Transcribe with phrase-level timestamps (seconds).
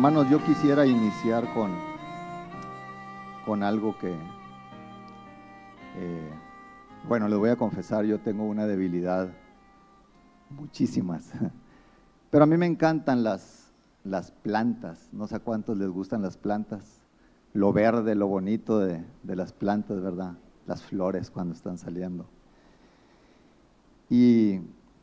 [0.00, 1.72] Hermanos, yo quisiera iniciar con,
[3.44, 4.10] con algo que,
[5.98, 6.30] eh,
[7.06, 9.28] bueno, les voy a confesar, yo tengo una debilidad,
[10.48, 11.30] muchísimas,
[12.30, 13.72] pero a mí me encantan las,
[14.02, 17.02] las plantas, no sé a cuántos les gustan las plantas,
[17.52, 20.32] lo verde, lo bonito de, de las plantas, ¿verdad?
[20.66, 22.24] Las flores cuando están saliendo.
[24.08, 24.60] Y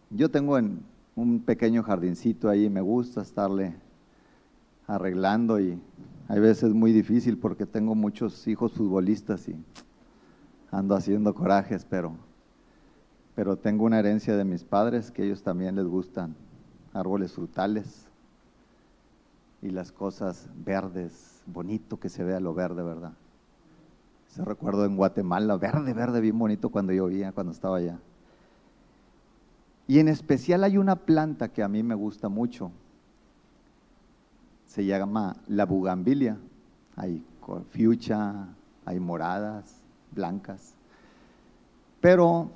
[0.10, 0.82] yo tengo en
[1.16, 3.76] un pequeño jardincito ahí, me gusta estarle
[4.88, 5.80] arreglando y
[6.30, 9.56] hay veces muy difícil porque tengo muchos hijos futbolistas y
[10.72, 12.16] ando haciendo corajes, pero,
[13.36, 16.36] pero tengo una herencia de mis padres que ellos también les gustan
[16.94, 18.08] árboles frutales
[19.62, 23.14] y las cosas verdes, bonito que se vea lo verde, ¿verdad?
[24.28, 28.00] Se recuerdo en Guatemala, verde, verde, bien bonito cuando llovía, cuando estaba allá.
[29.88, 32.72] Y en especial hay una planta que a mí me gusta mucho,
[34.78, 36.38] se llama la bugambilia.
[36.96, 37.24] Hay
[37.72, 38.48] fiucha,
[38.86, 40.76] hay moradas, blancas.
[42.00, 42.52] Pero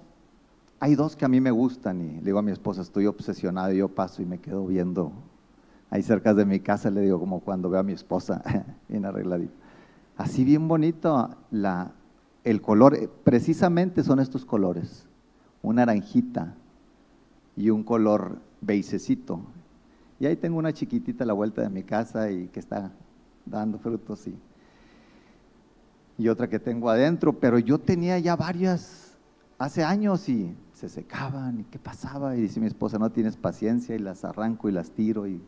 [0.80, 3.74] hay dos que a mí me gustan y le digo a mi esposa, estoy obsesionado
[3.74, 5.12] y yo paso y me quedo viendo
[5.90, 8.44] ahí cerca de mi casa, le digo como cuando veo a mi esposa
[8.88, 9.56] bien arregladita.
[10.16, 11.92] Así bien bonito la,
[12.44, 15.08] el color, eh, precisamente son estos colores,
[15.64, 16.54] una naranjita
[17.56, 19.42] y un color beisecito.
[20.22, 22.92] Y ahí tengo una chiquitita a la vuelta de mi casa y que está
[23.44, 24.38] dando frutos y,
[26.20, 29.18] y otra que tengo adentro, pero yo tenía ya varias
[29.58, 32.38] hace años y se secaban y qué pasaba.
[32.38, 35.42] Y dice mi esposa, no tienes paciencia y las arranco y las tiro y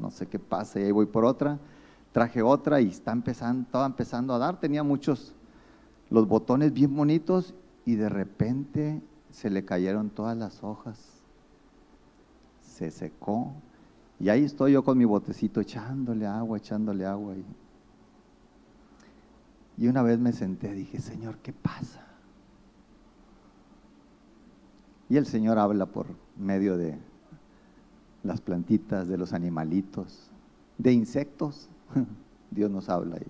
[0.00, 0.80] no sé qué pasa.
[0.80, 1.58] Y ahí voy por otra,
[2.12, 5.34] traje otra y está empezando, estaba empezando a dar, tenía muchos,
[6.08, 7.52] los botones bien bonitos
[7.84, 10.98] y de repente se le cayeron todas las hojas,
[12.62, 13.52] se secó
[14.22, 17.34] y ahí estoy yo con mi botecito echándole agua, echándole agua.
[17.34, 17.44] Y,
[19.84, 22.06] y una vez me senté, dije, Señor, ¿qué pasa?
[25.08, 26.06] Y el Señor habla por
[26.38, 26.96] medio de
[28.22, 30.30] las plantitas, de los animalitos,
[30.78, 31.68] de insectos.
[32.52, 33.26] Dios nos habla ahí.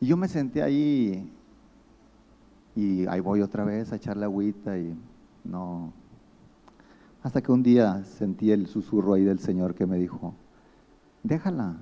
[0.00, 1.32] Y yo me senté ahí
[2.74, 4.98] y ahí voy otra vez a echarle agüita y
[5.44, 5.92] no,
[7.22, 10.34] hasta que un día sentí el susurro ahí del Señor que me dijo,
[11.22, 11.76] déjala,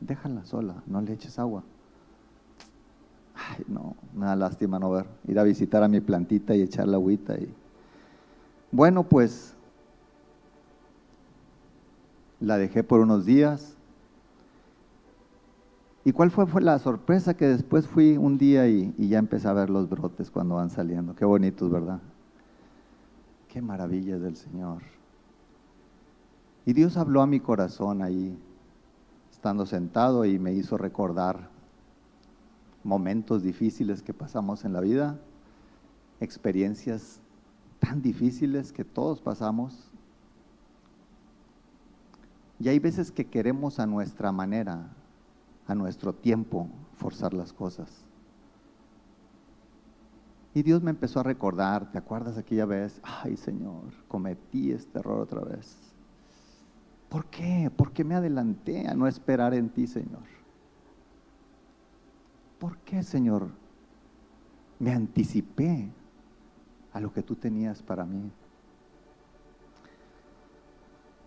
[0.00, 1.62] déjala sola, no le eches agua.
[3.34, 7.36] Ay, no, da lástima no ver, ir a visitar a mi plantita y echarle agüita.
[7.38, 7.48] Y...
[8.70, 9.54] Bueno, pues
[12.40, 13.76] la dejé por unos días.
[16.04, 17.34] ¿Y cuál fue, fue la sorpresa?
[17.34, 20.70] Que después fui un día y, y ya empecé a ver los brotes cuando van
[20.70, 21.14] saliendo.
[21.14, 22.00] Qué bonitos, ¿verdad?
[23.48, 24.82] Qué maravilla del Señor.
[26.66, 28.38] Y Dios habló a mi corazón ahí,
[29.32, 31.48] estando sentado, y me hizo recordar
[32.84, 35.18] momentos difíciles que pasamos en la vida,
[36.20, 37.20] experiencias
[37.80, 39.90] tan difíciles que todos pasamos.
[42.60, 44.90] Y hay veces que queremos a nuestra manera,
[45.66, 48.07] a nuestro tiempo, forzar las cosas.
[50.58, 53.00] Y Dios me empezó a recordar, ¿te acuerdas aquella vez?
[53.04, 55.76] Ay Señor, cometí este error otra vez.
[57.08, 57.70] ¿Por qué?
[57.70, 60.24] ¿Por qué me adelanté a no esperar en ti, Señor?
[62.58, 63.50] ¿Por qué, Señor?
[64.80, 65.90] Me anticipé
[66.92, 68.28] a lo que tú tenías para mí.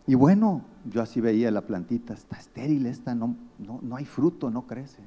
[0.08, 4.52] Y bueno, yo así veía la plantita, está estéril esta, no, no, no hay fruto,
[4.52, 5.04] no crece.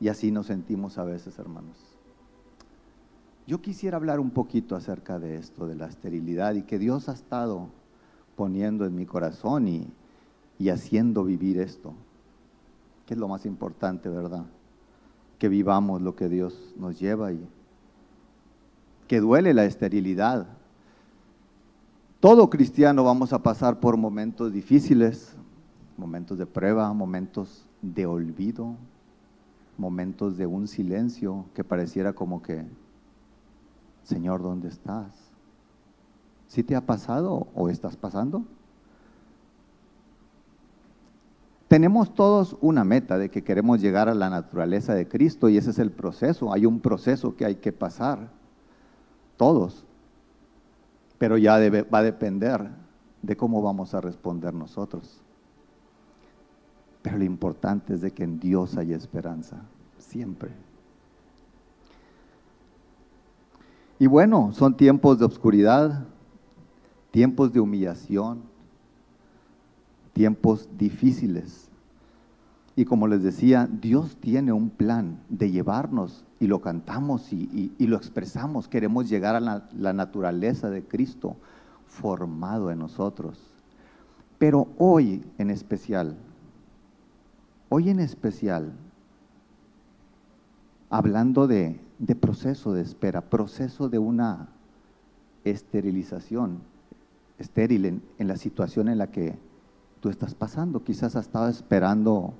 [0.00, 1.87] Y así nos sentimos a veces, hermanos.
[3.48, 7.14] Yo quisiera hablar un poquito acerca de esto, de la esterilidad y que Dios ha
[7.14, 7.70] estado
[8.36, 11.94] poniendo en mi corazón y, haciendo vivir esto,
[13.06, 14.44] que es lo más importante, ¿verdad?
[15.38, 17.40] Que vivamos lo que Dios nos lleva y
[19.06, 20.46] que duele la esterilidad.
[22.20, 25.34] Todo cristiano vamos a pasar por momentos difíciles,
[25.96, 28.74] momentos de prueba, momentos de olvido,
[29.78, 32.66] momentos de un silencio que pareciera como que
[34.08, 35.12] Señor, ¿dónde estás?
[36.46, 38.42] ¿Sí te ha pasado o estás pasando?
[41.68, 45.68] Tenemos todos una meta de que queremos llegar a la naturaleza de Cristo y ese
[45.68, 46.54] es el proceso.
[46.54, 48.30] Hay un proceso que hay que pasar,
[49.36, 49.84] todos.
[51.18, 51.58] Pero ya
[51.92, 52.66] va a depender
[53.20, 55.20] de cómo vamos a responder nosotros.
[57.02, 59.58] Pero lo importante es de que en Dios hay esperanza,
[59.98, 60.67] siempre.
[63.98, 66.04] Y bueno, son tiempos de oscuridad,
[67.10, 68.42] tiempos de humillación,
[70.12, 71.68] tiempos difíciles.
[72.76, 77.96] Y como les decía, Dios tiene un plan de llevarnos y lo cantamos y, lo
[77.96, 78.68] expresamos.
[78.68, 81.36] Queremos llegar a la, la naturaleza de Cristo
[81.86, 83.40] formado en nosotros.
[84.38, 86.16] Pero hoy en especial,
[87.68, 88.72] hoy en especial,
[90.88, 94.48] hablando de, de proceso de espera, proceso de una
[95.44, 96.60] esterilización,
[97.38, 99.36] estéril en, la situación en la que
[100.00, 100.84] tú estás pasando.
[100.84, 102.34] Quizás has estado esperando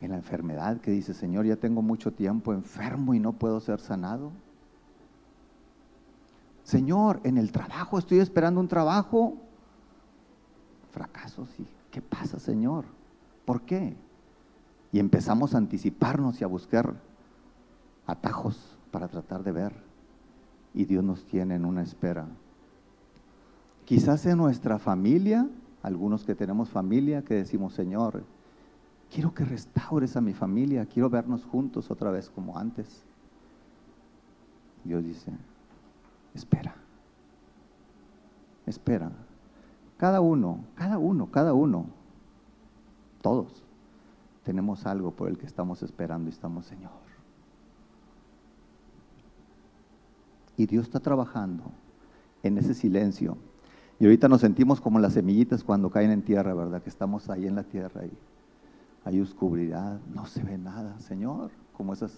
[0.00, 3.80] en la enfermedad que dice, Señor, ya tengo mucho tiempo enfermo y no puedo ser
[3.80, 4.32] sanado.
[6.64, 9.34] Señor, en el trabajo estoy esperando un trabajo.
[10.90, 11.66] Fracaso, sí.
[11.90, 12.84] ¿Qué pasa, Señor?
[13.44, 13.94] ¿Por qué?
[14.92, 16.94] Y empezamos a anticiparnos y a buscar
[18.12, 19.72] atajos para tratar de ver.
[20.74, 22.26] Y Dios nos tiene en una espera.
[23.84, 25.48] Quizás en nuestra familia,
[25.82, 28.22] algunos que tenemos familia, que decimos, Señor,
[29.12, 33.02] quiero que restaures a mi familia, quiero vernos juntos otra vez como antes.
[34.84, 35.32] Dios dice,
[36.34, 36.74] espera,
[38.66, 39.10] espera.
[39.96, 41.86] Cada uno, cada uno, cada uno,
[43.20, 43.62] todos
[44.42, 47.11] tenemos algo por el que estamos esperando y estamos, Señor.
[50.56, 51.64] Y Dios está trabajando
[52.42, 53.36] en ese silencio.
[53.98, 56.82] Y ahorita nos sentimos como las semillitas cuando caen en tierra, ¿verdad?
[56.82, 58.12] Que estamos ahí en la tierra y
[59.04, 62.12] hay oscuridad, no se ve nada, Señor, como esas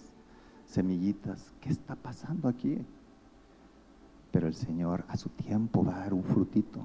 [0.65, 1.53] semillitas.
[1.61, 2.77] ¿Qué está pasando aquí?
[4.31, 6.81] Pero el Señor a su tiempo va a dar un frutito.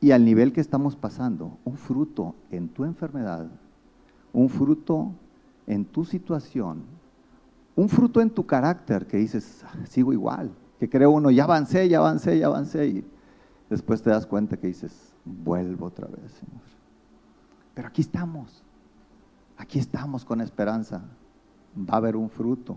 [0.00, 3.48] Y al nivel que estamos pasando, un fruto en tu enfermedad,
[4.32, 5.12] un fruto
[5.66, 6.82] en tu situación,
[7.76, 10.50] un fruto en tu carácter que dices, sigo igual,
[10.80, 13.04] que creo uno, ya avancé, ya avancé, ya avancé, y
[13.68, 16.62] después te das cuenta que dices, vuelvo otra vez, Señor.
[17.74, 18.64] Pero aquí estamos,
[19.58, 21.02] aquí estamos con esperanza,
[21.76, 22.76] va a haber un fruto.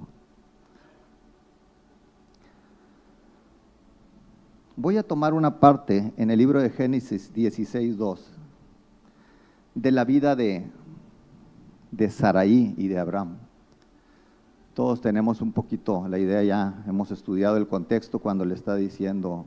[4.75, 8.19] Voy a tomar una parte en el libro de Génesis 16.2
[9.75, 10.69] de la vida de,
[11.91, 13.37] de Saraí y de Abraham.
[14.79, 19.43] Todos tenemos un poquito la idea ya, hemos estudiado el contexto cuando le está diciendo,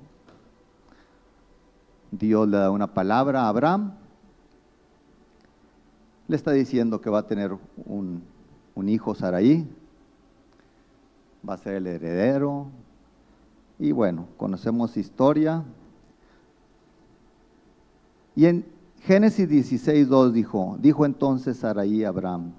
[2.11, 3.95] Dios le da una palabra a Abraham
[6.29, 7.57] le está diciendo que va a tener
[7.87, 8.23] un,
[8.87, 9.67] hijo Saraí,
[11.49, 12.67] va a ser el heredero.
[13.79, 15.65] Y bueno, conocemos historia.
[18.37, 18.67] Y en
[19.01, 22.53] Génesis 16, 2 dijo, dijo entonces Saraí a Abraham,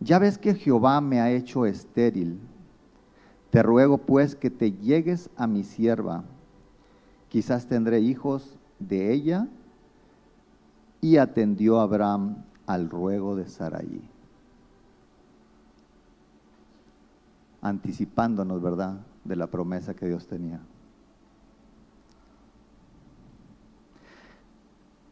[0.00, 2.38] ya ves que Jehová me ha hecho estéril,
[3.50, 6.24] te ruego pues que te llegues a mi sierva,
[7.28, 9.48] quizás tendré hijos de ella.
[11.00, 14.00] Y atendió Abraham al ruego de Saraí.
[17.60, 20.60] Anticipándonos, ¿verdad?, de la promesa que Dios tenía.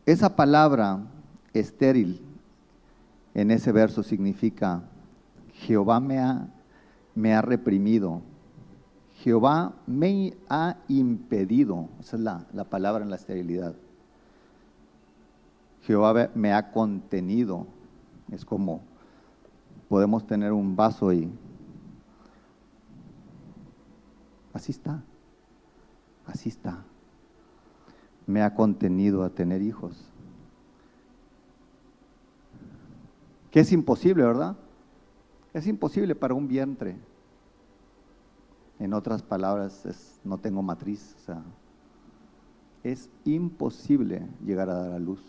[0.06, 1.00] Esa palabra
[1.52, 2.22] estéril
[3.34, 4.82] en ese verso significa
[5.52, 8.22] Jehová me ha, reprimido,
[9.18, 13.74] Jehová me ha impedido, esa es la palabra en la esterilidad.
[15.82, 17.66] Jehová me ha contenido.
[18.30, 18.82] Es como
[19.88, 21.30] podemos tener un vaso y
[24.52, 25.02] así está,
[26.26, 26.84] así está.
[28.26, 30.11] Me ha contenido a tener hijos.
[33.52, 34.56] Que es imposible, ¿verdad?
[35.52, 36.96] Es imposible para un vientre.
[38.78, 41.14] En otras palabras, no tengo matriz.
[42.82, 45.22] Es imposible llegar a dar a luz.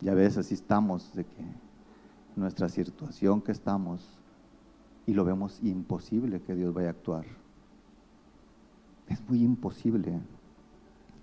[0.00, 1.44] Y a veces así estamos de que
[2.36, 4.06] nuestra situación que estamos
[5.04, 7.24] y lo vemos imposible que Dios vaya a actuar.
[9.08, 10.20] Es muy imposible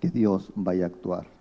[0.00, 1.33] que Dios vaya a actuar.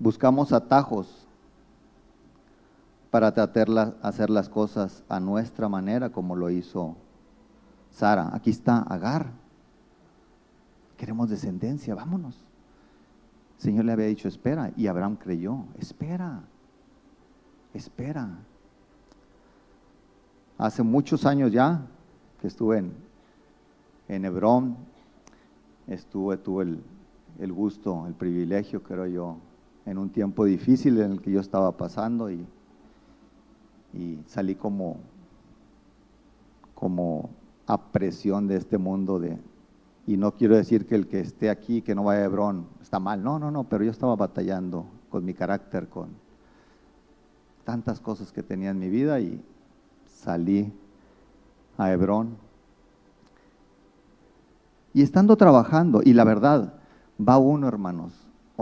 [0.00, 1.26] Buscamos atajos
[3.10, 6.96] para tratar hacer las cosas a nuestra manera como lo hizo
[7.90, 8.30] Sara.
[8.32, 9.26] Aquí está Agar.
[10.96, 12.34] Queremos descendencia, vámonos.
[13.58, 16.44] El Señor le había dicho, espera, y Abraham creyó, espera,
[17.74, 18.38] espera.
[20.56, 21.82] Hace muchos años ya
[22.40, 22.94] que estuve en,
[24.08, 24.76] en Hebrón,
[25.86, 26.82] estuve, tuve el,
[27.38, 29.36] el gusto, el privilegio, creo yo,
[29.90, 32.46] en un tiempo difícil en el que yo estaba pasando y
[33.92, 34.98] y salí como,
[36.74, 37.30] como
[37.66, 39.38] a presión de este mundo de,
[40.06, 43.00] y no quiero decir que el que esté aquí, que no vaya a Hebrón, está
[43.00, 46.08] mal, no, no, no, pero yo estaba batallando con mi carácter, con
[47.64, 49.40] tantas cosas que tenía en mi vida y
[50.06, 50.72] salí
[51.76, 52.36] a Hebrón.
[54.92, 56.74] Y estando trabajando, y la verdad,
[57.20, 58.12] va uno, hermanos,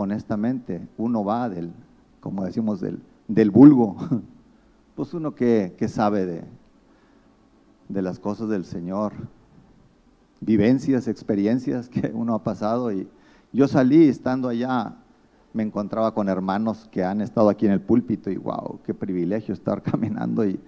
[0.01, 1.71] honestamente, uno va del,
[2.19, 3.97] como decimos, del, del vulgo,
[4.95, 6.43] pues uno que, sabe de,
[7.87, 9.13] de las cosas del Señor,
[10.41, 12.91] vivencias, experiencias que uno ha pasado.
[12.91, 13.07] Y
[13.51, 14.95] yo salí estando allá,
[15.53, 19.53] me encontraba con hermanos que han estado aquí en el púlpito y wow, qué privilegio
[19.53, 20.59] estar caminando y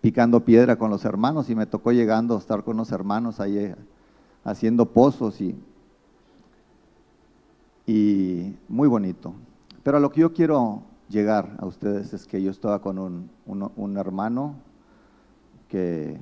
[0.00, 3.58] picando piedra con los hermanos y me tocó llegando a estar con los hermanos ahí
[3.58, 3.76] eh,
[4.44, 5.54] haciendo pozos y,
[7.90, 9.34] y muy bonito.
[9.82, 13.28] Pero a lo que yo quiero llegar a ustedes es que yo estaba con un,
[13.44, 14.54] un hermano
[15.66, 16.16] que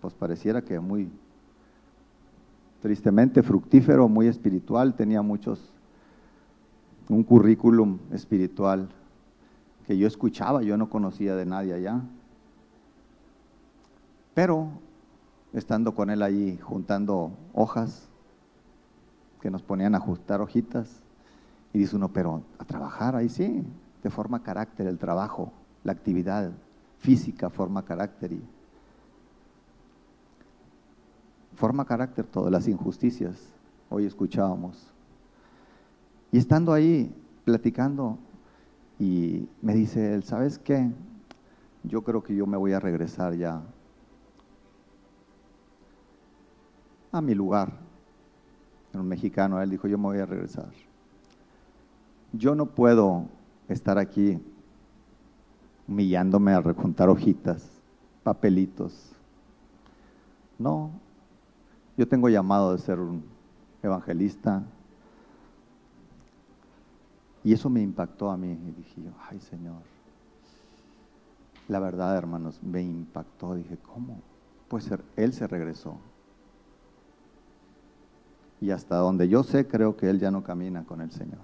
[0.00, 1.10] pues pareciera que muy
[2.80, 5.72] tristemente fructífero, muy espiritual, tenía muchos,
[7.08, 8.88] un currículum espiritual
[9.84, 12.02] que yo escuchaba, yo no conocía de nadie allá.
[14.32, 14.68] Pero
[15.52, 18.11] estando con él ahí juntando hojas,
[19.42, 21.02] que nos ponían a ajustar hojitas,
[21.72, 23.64] y dice uno, pero a trabajar ahí sí,
[24.00, 26.52] te forma carácter el trabajo, la actividad
[26.98, 28.42] física forma carácter y
[31.56, 33.52] forma carácter todas las injusticias.
[33.90, 34.92] Hoy escuchábamos.
[36.30, 37.12] Y estando ahí
[37.44, 38.18] platicando,
[39.00, 40.88] y me dice él, ¿sabes qué?
[41.82, 43.60] Yo creo que yo me voy a regresar ya
[47.10, 47.91] a mi lugar.
[48.94, 50.70] Un mexicano, él dijo, yo me voy a regresar.
[52.32, 53.26] Yo no puedo
[53.68, 54.38] estar aquí
[55.88, 57.68] humillándome a rejuntar hojitas,
[58.22, 59.12] papelitos.
[60.58, 60.90] No,
[61.96, 63.24] yo tengo llamado de ser un
[63.82, 64.62] evangelista.
[67.44, 68.52] Y eso me impactó a mí.
[68.52, 69.82] Y dije yo, ay Señor.
[71.68, 73.54] La verdad, hermanos, me impactó.
[73.54, 74.20] Dije, ¿cómo?
[74.68, 75.98] Pues Él se regresó.
[78.62, 81.40] Y hasta donde yo sé, creo que Él ya no camina con el Señor.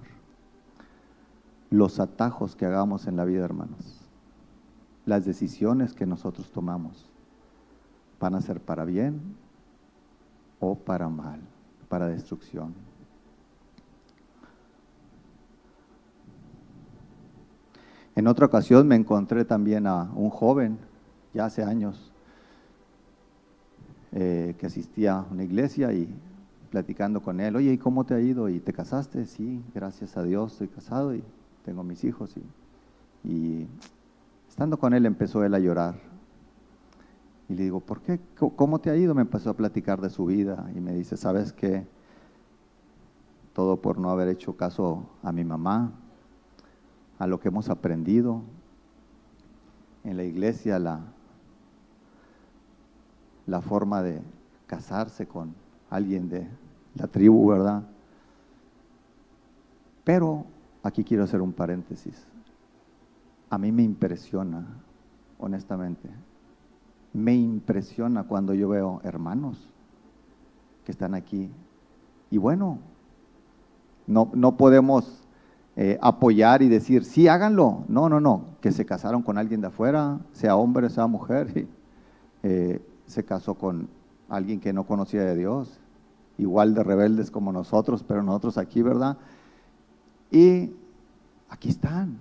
[1.68, 4.08] Los atajos que hagamos en la vida, hermanos,
[5.04, 7.10] las decisiones que nosotros tomamos,
[8.20, 9.20] van a ser para bien
[10.60, 11.40] o para mal,
[11.88, 12.72] para destrucción.
[18.14, 20.78] En otra ocasión me encontré también a un joven,
[21.34, 22.12] ya hace años,
[24.12, 26.08] eh, que asistía a una iglesia y
[26.70, 28.48] platicando con él, oye, ¿y cómo te ha ido?
[28.48, 29.26] ¿Y te casaste?
[29.26, 31.22] Sí, gracias a Dios estoy casado y
[31.64, 32.34] tengo mis hijos.
[33.24, 33.66] Y,
[34.48, 35.94] estando con él empezó él a llorar
[37.48, 38.20] y le digo, ¿por qué?
[38.56, 39.14] ¿Cómo te ha ido?
[39.14, 41.86] Me empezó a platicar de su vida y me dice, ¿sabes qué?
[43.54, 45.92] Todo por no haber hecho caso a mi mamá,
[47.18, 48.42] a lo que hemos aprendido
[50.04, 51.00] en la iglesia, la,
[53.46, 54.20] la forma de
[54.66, 55.54] casarse con
[55.90, 56.46] alguien de
[56.94, 57.82] la tribu, ¿verdad?
[60.04, 60.44] Pero
[60.82, 62.26] aquí quiero hacer un paréntesis.
[63.50, 64.66] A mí me impresiona,
[65.38, 66.08] honestamente,
[67.12, 69.68] me impresiona cuando yo veo hermanos
[70.84, 71.50] que están aquí.
[72.30, 72.78] Y bueno,
[74.06, 75.26] no, no podemos
[75.76, 77.84] eh, apoyar y decir, sí, háganlo.
[77.88, 81.68] No, no, no, que se casaron con alguien de afuera, sea hombre, sea mujer, y,
[82.42, 83.88] eh, se casó con
[84.28, 85.80] alguien que no conocía de Dios,
[86.36, 89.16] igual de rebeldes como nosotros, pero nosotros aquí, ¿verdad?
[90.30, 90.72] Y
[91.48, 92.18] aquí están,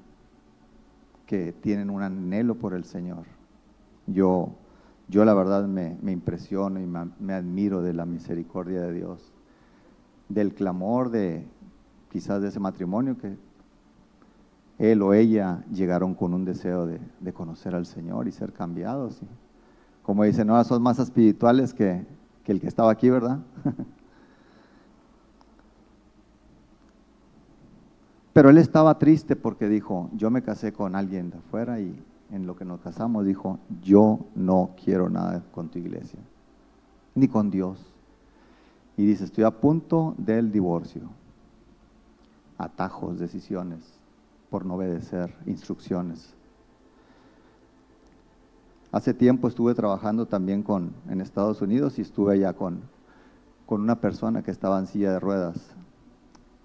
[1.26, 3.26] que tienen un anhelo por el Señor.
[4.08, 4.52] Yo
[5.10, 9.32] yo la verdad me, impresiono y me, admiro de la misericordia de Dios,
[10.28, 11.46] del clamor de
[12.12, 13.38] quizás de ese matrimonio que
[14.80, 17.00] él o ella llegaron con un deseo de,
[17.34, 19.22] conocer al Señor y ser cambiados.
[20.08, 22.08] Como dicen, ahora son más espirituales que,
[22.46, 23.40] que el que estaba aquí, ¿verdad?
[28.32, 32.48] Pero él estaba triste porque dijo, yo me casé con alguien de afuera y en
[32.48, 36.22] lo que nos casamos, dijo, yo no quiero nada con tu iglesia,
[37.14, 37.86] ni con Dios.
[38.96, 41.02] Y dice, estoy a punto del divorcio.
[42.58, 44.00] Atajos, decisiones,
[44.50, 46.37] por no obedecer instrucciones.
[48.98, 52.82] Hace tiempo estuve trabajando también con, en Estados Unidos y estuve allá con,
[53.68, 55.76] con una persona que estaba en silla de ruedas.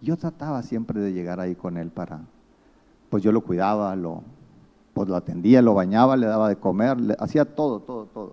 [0.00, 2.20] Yo trataba siempre de llegar ahí con él para,
[3.10, 4.22] pues yo lo cuidaba, lo,
[4.94, 8.32] pues lo atendía, lo bañaba, le daba de comer, le, hacía todo, todo, todo.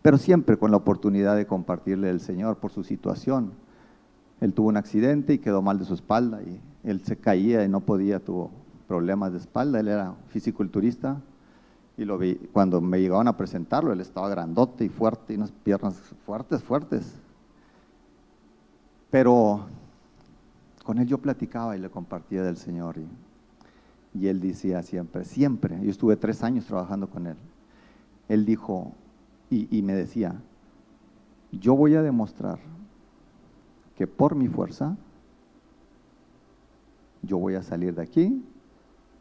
[0.00, 3.50] Pero siempre con la oportunidad de compartirle el Señor por su situación.
[4.40, 7.68] Él tuvo un accidente y quedó mal de su espalda y él se caía y
[7.68, 8.52] no podía, tuvo
[8.86, 11.20] problemas de espalda, él era fisiculturista
[12.00, 15.52] y lo vi, cuando me llegaban a presentarlo, él estaba grandote y fuerte y unas
[15.52, 17.14] piernas fuertes, fuertes.
[19.10, 19.66] Pero
[20.84, 23.06] con él yo platicaba y le compartía del Señor y
[24.14, 27.36] y él decía siempre, siempre, yo estuve tres años trabajando con él,
[28.28, 28.92] él dijo
[29.50, 30.40] y, me decía,
[31.50, 32.60] yo voy a demostrar
[33.96, 34.96] que por mi fuerza
[37.22, 38.44] yo voy a salir de aquí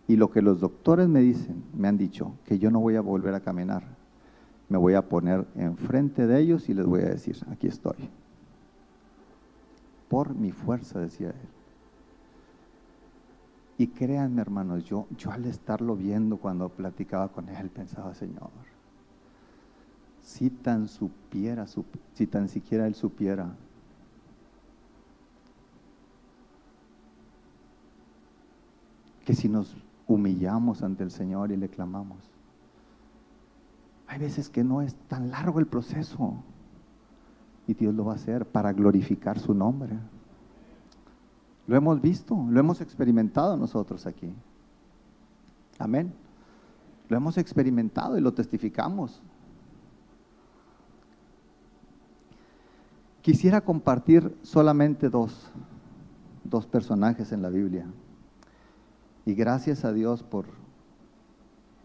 [0.10, 3.02] y lo que los doctores me dicen, me han dicho, que yo no voy a
[3.02, 3.84] volver a caminar,
[4.68, 8.10] me voy a poner enfrente de ellos y les voy a decir, aquí estoy.
[10.08, 11.50] Por mi fuerza, decía él.
[13.78, 18.50] Y créanme, hermanos, yo, yo al estarlo viendo cuando platicaba con él, pensaba, Señor,
[20.24, 21.68] si tan supiera,
[22.16, 23.56] si tan siquiera él supiera
[29.24, 29.76] que si nos
[30.10, 32.18] humillamos ante el Señor y le clamamos,
[34.08, 36.34] hay veces que no es tan largo el proceso
[37.68, 39.92] y Dios lo va a hacer para glorificar su nombre.
[41.68, 44.34] Lo hemos visto, lo hemos experimentado nosotros aquí.
[45.78, 46.12] Amén.
[47.08, 49.22] Lo hemos experimentado y lo testificamos.
[53.22, 55.52] Quisiera compartir solamente dos,
[56.44, 57.86] dos personajes en la Biblia.
[59.30, 60.46] Y gracias a Dios por,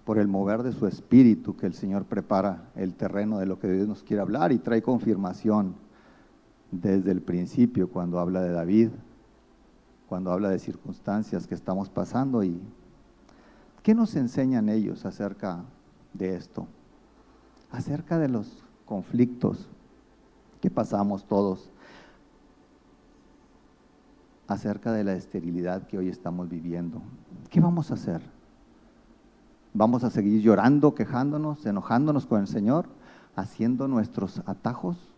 [0.07, 3.70] por el mover de su espíritu que el Señor prepara el terreno de lo que
[3.70, 5.74] Dios nos quiere hablar y trae confirmación
[6.70, 8.88] desde el principio cuando habla de David,
[10.09, 12.59] cuando habla de circunstancias que estamos pasando y
[13.83, 15.64] ¿qué nos enseñan ellos acerca
[16.14, 16.66] de esto?
[17.70, 19.68] Acerca de los conflictos
[20.62, 21.70] que pasamos todos,
[24.48, 27.02] acerca de la esterilidad que hoy estamos viviendo.
[27.50, 28.22] ¿Qué vamos a hacer?
[29.72, 32.86] ¿Vamos a seguir llorando, quejándonos, enojándonos con el Señor,
[33.36, 35.14] haciendo nuestros atajos?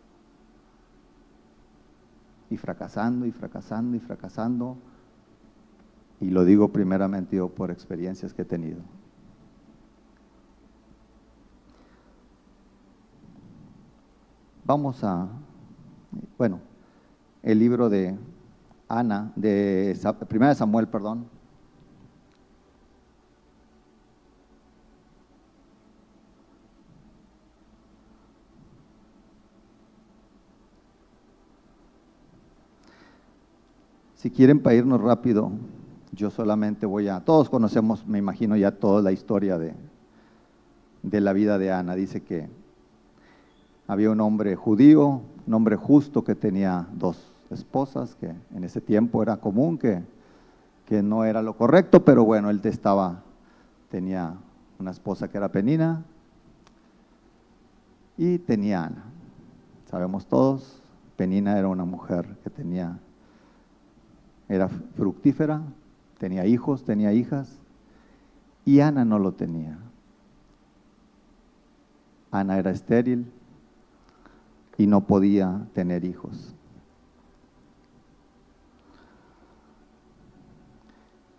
[2.50, 4.76] y fracasando y fracasando y fracasando.
[6.20, 8.80] Y lo digo primeramente yo por experiencias que he tenido.
[14.64, 15.28] Vamos a,
[16.38, 16.60] bueno,
[17.42, 18.16] el libro de
[18.88, 19.96] Ana, de
[20.28, 21.26] Primera de Samuel, perdón,
[34.26, 35.52] Si quieren para irnos rápido,
[36.10, 39.72] yo solamente voy a, todos conocemos, me imagino ya toda la historia de,
[41.04, 41.94] de la vida de Ana.
[41.94, 42.48] Dice que
[43.86, 49.22] había un hombre judío, un hombre justo que tenía dos esposas, que en ese tiempo
[49.22, 50.02] era común, que,
[50.86, 53.22] que no era lo correcto, pero bueno, él estaba,
[53.92, 54.34] tenía
[54.80, 56.02] una esposa que era Penina
[58.16, 59.04] y tenía Ana.
[59.88, 60.82] Sabemos todos,
[61.14, 62.98] Penina era una mujer que tenía
[64.48, 65.62] era fructífera,
[66.18, 67.58] tenía hijos, tenía hijas,
[68.64, 69.78] y Ana no lo tenía.
[72.30, 73.30] Ana era estéril
[74.76, 76.54] y no podía tener hijos.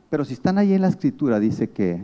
[0.09, 2.01] Pero si están ahí en la escritura, dice que,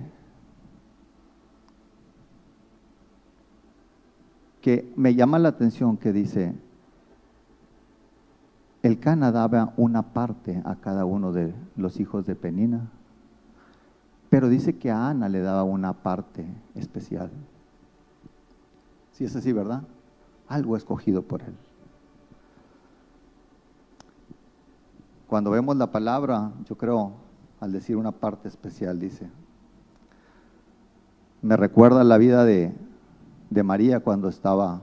[4.61, 6.53] que me llama la atención que dice,
[8.83, 12.91] el Cana daba una parte a cada uno de los hijos de Penina,
[14.29, 17.31] pero dice que a Ana le daba una parte especial.
[19.13, 19.83] Si es así, ¿verdad?
[20.49, 21.55] Algo escogido por él.
[25.27, 27.13] Cuando vemos la palabra, yo creo,
[27.61, 29.29] al decir una parte especial, dice,
[31.41, 32.75] me recuerda la vida de,
[33.49, 34.81] de María cuando estaba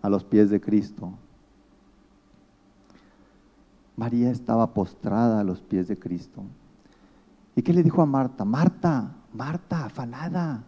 [0.00, 1.12] a los pies de Cristo
[3.96, 6.42] María estaba postrada a los pies de Cristo.
[7.54, 8.44] ¿Y qué le dijo a Marta?
[8.44, 10.64] Marta, Marta, afanada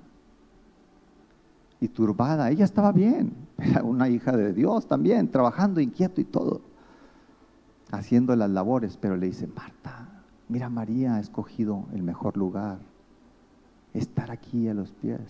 [1.80, 2.50] y turbada.
[2.50, 6.60] Ella estaba bien, era una hija de Dios también, trabajando inquieto y todo,
[7.90, 10.08] haciendo las labores, pero le dice, Marta,
[10.48, 12.78] mira, María ha escogido el mejor lugar,
[13.94, 15.20] estar aquí a los pies.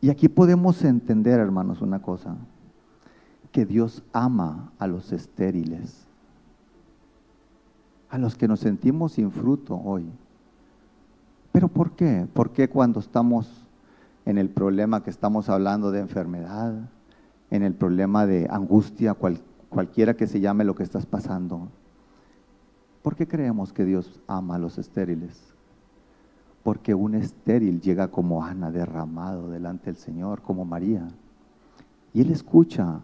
[0.00, 2.36] Y aquí podemos entender, hermanos, una cosa
[3.56, 6.06] que Dios ama a los estériles,
[8.10, 10.04] a los que nos sentimos sin fruto hoy.
[11.52, 12.28] ¿Pero por qué?
[12.34, 13.64] ¿Por qué cuando estamos
[14.26, 16.74] en el problema que estamos hablando de enfermedad,
[17.50, 19.16] en el problema de angustia,
[19.70, 21.68] cualquiera que se llame lo que estás pasando,
[23.00, 25.54] ¿por qué creemos que Dios ama a los estériles?
[26.62, 31.08] Porque un estéril llega como Ana derramado delante del Señor, como María.
[32.12, 33.00] Y Él escucha.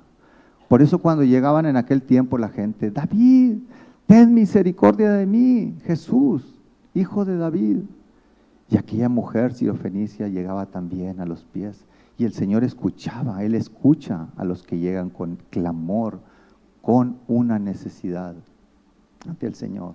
[0.69, 3.59] Por eso cuando llegaban en aquel tiempo la gente, David,
[4.07, 6.61] ten misericordia de mí, Jesús,
[6.95, 7.79] hijo de David.
[8.71, 11.85] Y aquella mujer sirofenicia llegaba también a los pies.
[12.17, 16.21] Y el Señor escuchaba, Él escucha a los que llegan con clamor,
[16.81, 18.35] con una necesidad
[19.29, 19.95] ante el Señor.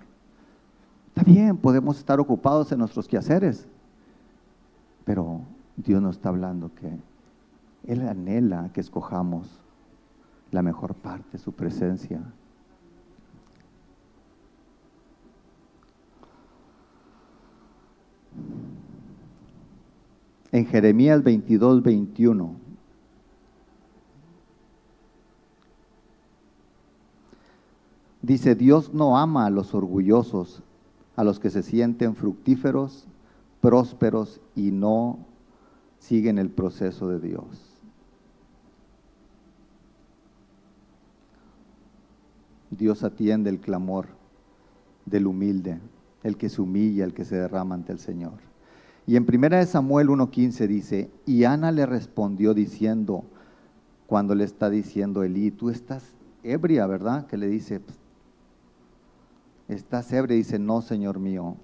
[1.08, 3.68] Está bien, podemos estar ocupados en nuestros quehaceres,
[5.04, 5.42] pero
[5.76, 7.00] Dios nos está hablando que
[7.92, 9.48] Él anhela que escojamos
[10.52, 12.22] la mejor parte su presencia
[20.52, 22.56] en Jeremías 22, 21.
[28.22, 30.62] Dice, Dios no ama a los orgullosos,
[31.16, 33.08] a los que se sienten fructíferos,
[33.62, 35.20] prósperos y no
[36.00, 37.67] siguen el proceso de Dios.
[42.72, 44.08] Dios atiende el clamor
[45.06, 45.80] del humilde,
[46.24, 48.34] el que se humilla, el que se derrama ante el Señor.
[49.06, 53.24] Y en 1 Samuel 1.15 dice, y Ana le respondió diciendo,
[54.06, 57.26] cuando le está diciendo Elí, tú estás ebria, ¿verdad?
[57.28, 57.82] Que le dice,
[59.70, 61.56] estás ebria, dice, no, Señor mío,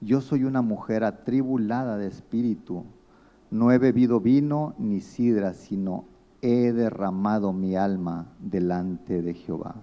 [0.00, 2.84] yo soy una mujer atribulada de espíritu,
[3.50, 6.04] no he bebido vino ni sidra, sino
[6.40, 9.76] he derramado mi alma delante de Jehová.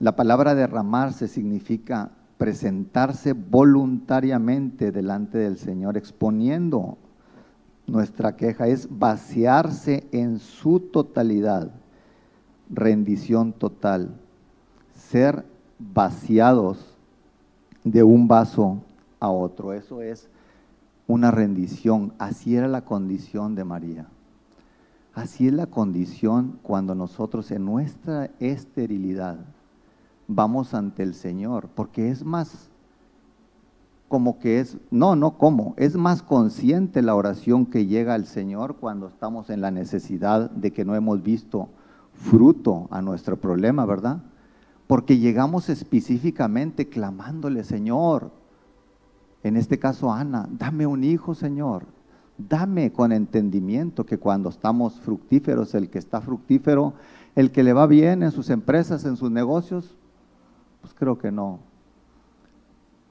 [0.00, 6.98] La palabra derramarse significa presentarse voluntariamente delante del Señor, exponiendo
[7.88, 11.72] nuestra queja, es vaciarse en su totalidad,
[12.70, 14.14] rendición total,
[14.94, 15.44] ser
[15.80, 16.96] vaciados
[17.82, 18.82] de un vaso
[19.18, 19.72] a otro.
[19.72, 20.28] Eso es
[21.08, 22.12] una rendición.
[22.18, 24.06] Así era la condición de María.
[25.12, 29.38] Así es la condición cuando nosotros en nuestra esterilidad
[30.28, 32.70] vamos ante el Señor, porque es más
[34.08, 38.76] como que es, no, no como, es más consciente la oración que llega al Señor
[38.76, 41.68] cuando estamos en la necesidad de que no hemos visto
[42.14, 44.22] fruto a nuestro problema, ¿verdad?
[44.86, 48.30] Porque llegamos específicamente clamándole, Señor,
[49.42, 51.84] en este caso Ana, dame un hijo, Señor,
[52.38, 56.94] dame con entendimiento que cuando estamos fructíferos, el que está fructífero,
[57.34, 59.97] el que le va bien en sus empresas, en sus negocios,
[60.80, 61.60] pues creo que no.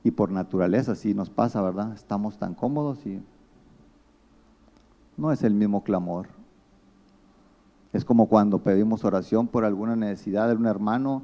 [0.03, 1.93] Y por naturaleza sí nos pasa, ¿verdad?
[1.93, 3.21] Estamos tan cómodos y
[5.17, 6.27] no es el mismo clamor.
[7.93, 11.23] Es como cuando pedimos oración por alguna necesidad de un hermano,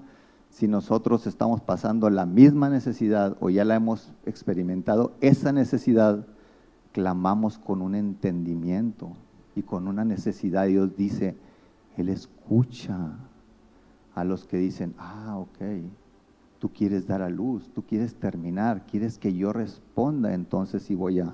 [0.49, 6.25] si nosotros estamos pasando la misma necesidad o ya la hemos experimentado, esa necesidad
[6.91, 9.12] clamamos con un entendimiento
[9.56, 10.67] y con una necesidad.
[10.67, 11.36] Dios dice,
[11.97, 13.17] Él escucha
[14.15, 15.60] a los que dicen, ah, ok,
[16.63, 21.19] tú quieres dar a luz, tú quieres terminar, quieres que yo responda, entonces sí voy
[21.19, 21.34] a,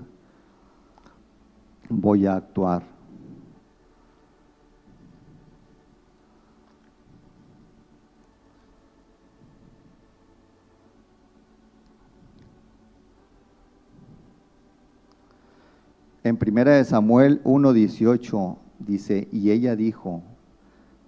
[1.88, 2.82] voy a actuar.
[16.24, 20.24] En primera de Samuel 1:18 dice, y ella dijo,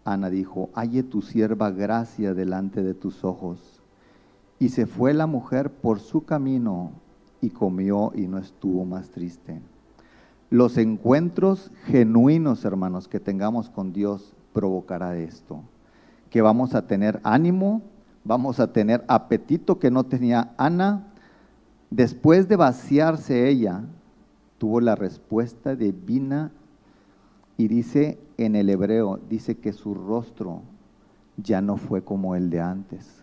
[0.06, 3.71] Ana dijo, halle tu sierva gracia delante de tus ojos
[4.62, 6.92] y se fue la mujer por su camino
[7.42, 9.60] y comió y no estuvo más triste.
[10.52, 15.62] Los encuentros genuinos, hermanos, que tengamos con Dios provocará esto.
[16.30, 17.82] Que vamos a tener ánimo,
[18.24, 21.08] vamos a tener apetito que no tenía Ana.
[21.90, 23.82] Después de vaciarse ella,
[24.60, 26.52] tuvo la respuesta divina
[27.58, 30.62] y dice en el hebreo, dice que su rostro
[31.38, 33.21] ya no fue como el de antes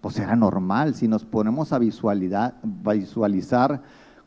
[0.00, 0.94] pues era normal.
[0.94, 2.60] Si nos ponemos a visualizar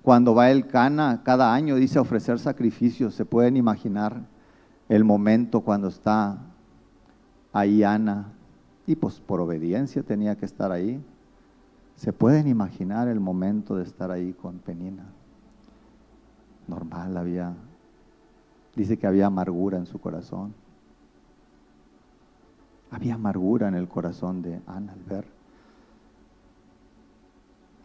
[0.01, 4.21] cuando va el Cana cada año, dice ofrecer sacrificios, se pueden imaginar
[4.89, 6.37] el momento cuando está
[7.53, 8.27] ahí Ana,
[8.87, 11.01] y pues por obediencia tenía que estar ahí.
[11.95, 15.05] Se pueden imaginar el momento de estar ahí con Penina.
[16.67, 17.53] Normal había,
[18.75, 20.53] dice que había amargura en su corazón.
[22.89, 25.40] Había amargura en el corazón de Ana al ver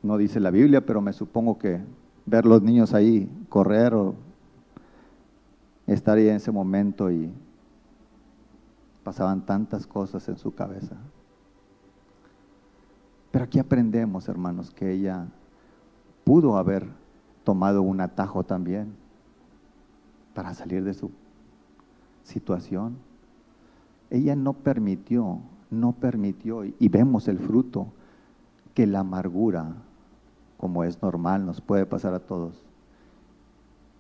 [0.07, 1.81] no dice la Biblia, pero me supongo que
[2.25, 4.14] ver los niños ahí correr o
[5.87, 7.31] estar ahí en ese momento y
[9.03, 10.97] pasaban tantas cosas en su cabeza.
[13.31, 15.27] Pero aquí aprendemos, hermanos, que ella
[16.25, 16.87] pudo haber
[17.45, 18.95] tomado un atajo también
[20.35, 21.11] para salir de su
[22.23, 22.97] situación.
[24.11, 25.38] Ella no permitió,
[25.71, 27.88] no permitió, y vemos el fruto,
[28.75, 29.75] que la amargura,
[30.57, 32.55] como es normal, nos puede pasar a todos,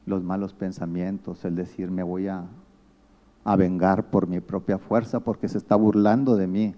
[0.06, 2.44] los malos pensamientos, el decir me voy a,
[3.44, 6.74] a vengar por mi propia fuerza porque se está burlando de mí.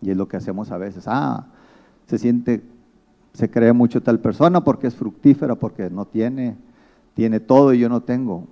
[0.00, 1.04] Y es lo que hacemos a veces.
[1.06, 1.46] Ah,
[2.06, 2.62] se siente,
[3.32, 6.56] se cree mucho tal persona porque es fructífera, porque no tiene,
[7.14, 8.46] tiene todo y yo no tengo.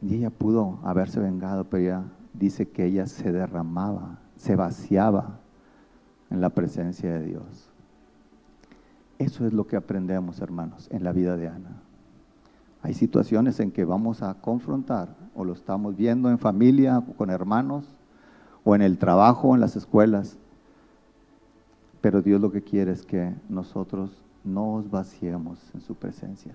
[0.00, 5.38] Y ella pudo haberse vengado, pero ella dice que ella se derramaba, se vaciaba
[6.30, 7.70] en la presencia de Dios.
[9.18, 11.82] Eso es lo que aprendemos, hermanos, en la vida de Ana.
[12.82, 17.84] Hay situaciones en que vamos a confrontar, o lo estamos viendo en familia, con hermanos,
[18.64, 20.36] o en el trabajo, en las escuelas.
[22.00, 26.54] Pero Dios lo que quiere es que nosotros nos vaciemos en su presencia.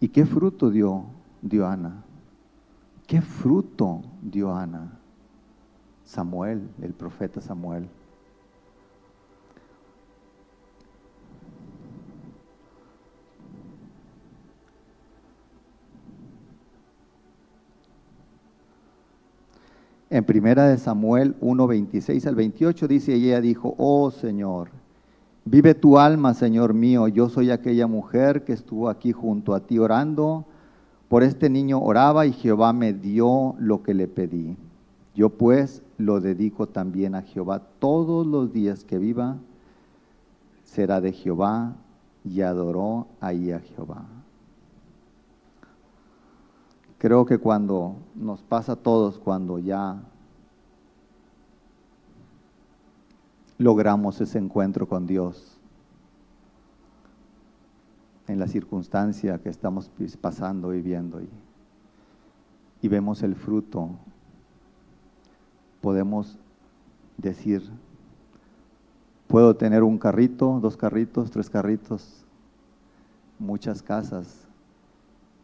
[0.00, 1.04] ¿Y qué fruto dio,
[1.42, 2.02] dio Ana?
[3.06, 4.92] ¿Qué fruto dio Ana?
[6.04, 7.88] Samuel, el profeta Samuel.
[20.10, 24.70] En primera de Samuel 1, 26 al 28 dice, ella dijo, oh Señor,
[25.44, 29.78] vive tu alma, Señor mío, yo soy aquella mujer que estuvo aquí junto a ti
[29.78, 30.46] orando,
[31.08, 34.56] por este niño oraba y Jehová me dio lo que le pedí.
[35.14, 39.36] Yo pues lo dedico también a Jehová todos los días que viva,
[40.64, 41.74] será de Jehová
[42.24, 44.06] y adoró ahí a Jehová.
[46.98, 50.02] Creo que cuando nos pasa a todos, cuando ya
[53.56, 55.58] logramos ese encuentro con Dios,
[58.26, 60.82] en la circunstancia que estamos pasando, y,
[62.82, 63.90] y vemos el fruto,
[65.80, 66.36] podemos
[67.16, 67.62] decir,
[69.28, 72.24] puedo tener un carrito, dos carritos, tres carritos,
[73.38, 74.48] muchas casas,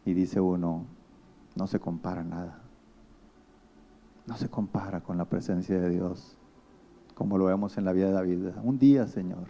[0.05, 0.83] y dice uno,
[1.55, 2.59] no se compara nada.
[4.27, 6.37] No se compara con la presencia de Dios,
[7.13, 8.47] como lo vemos en la vida de David.
[8.63, 9.47] Un día, Señor,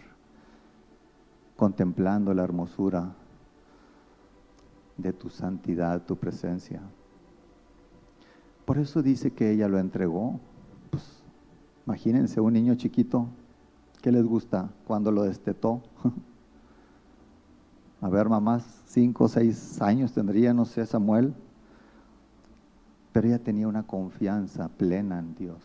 [1.56, 3.14] contemplando la hermosura
[4.96, 6.80] de tu santidad, tu presencia.
[8.64, 10.38] Por eso dice que ella lo entregó.
[10.90, 11.22] Pues,
[11.86, 13.28] imagínense un niño chiquito,
[14.02, 15.82] ¿qué les gusta cuando lo destetó?
[18.02, 21.34] A ver, mamás, cinco o seis años tendría, no sé, Samuel
[23.16, 25.56] pero ella tenía una confianza plena en Dios,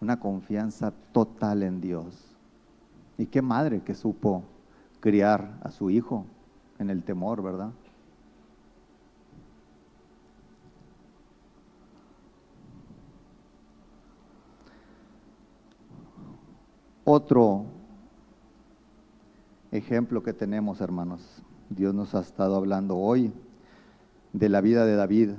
[0.00, 2.36] una confianza total en Dios.
[3.18, 4.44] Y qué madre que supo
[5.00, 6.24] criar a su hijo
[6.78, 7.72] en el temor, ¿verdad?
[17.04, 17.64] Otro
[19.72, 23.32] ejemplo que tenemos, hermanos, Dios nos ha estado hablando hoy
[24.32, 25.30] de la vida de David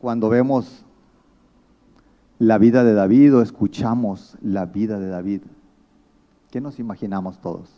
[0.00, 0.84] cuando vemos
[2.38, 5.42] la vida de David o escuchamos la vida de David,
[6.50, 7.70] ¿qué nos imaginamos todos?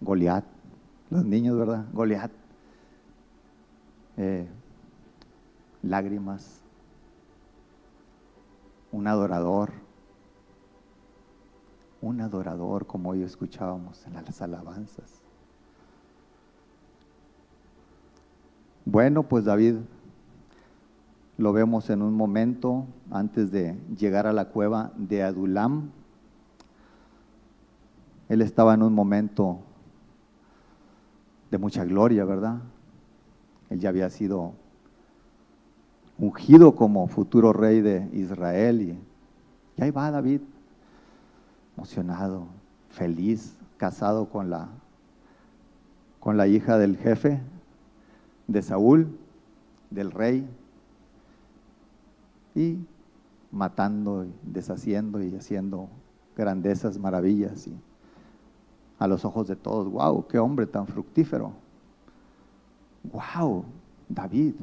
[0.00, 0.44] Goliat,
[1.10, 1.86] los niños, ¿verdad?
[1.92, 2.30] Goliat,
[4.16, 4.46] eh,
[5.82, 6.60] lágrimas,
[8.92, 9.72] un adorador,
[12.00, 15.23] un adorador como hoy escuchábamos en las alabanzas.
[18.86, 19.76] Bueno, pues David
[21.38, 25.90] lo vemos en un momento antes de llegar a la cueva de Adulam.
[28.28, 29.58] Él estaba en un momento
[31.50, 32.58] de mucha gloria, ¿verdad?
[33.70, 34.52] Él ya había sido
[36.18, 38.98] ungido como futuro rey de Israel y,
[39.76, 40.42] y ahí va David,
[41.74, 42.46] emocionado,
[42.90, 44.68] feliz, casado con la,
[46.20, 47.40] con la hija del jefe,
[48.46, 49.18] de Saúl,
[49.90, 50.48] del rey,
[52.54, 52.78] y
[53.50, 55.88] matando, deshaciendo y haciendo
[56.36, 57.66] grandezas, maravillas.
[57.66, 57.74] Y
[58.98, 61.52] a los ojos de todos, wow, qué hombre tan fructífero.
[63.12, 63.64] Wow,
[64.08, 64.54] David.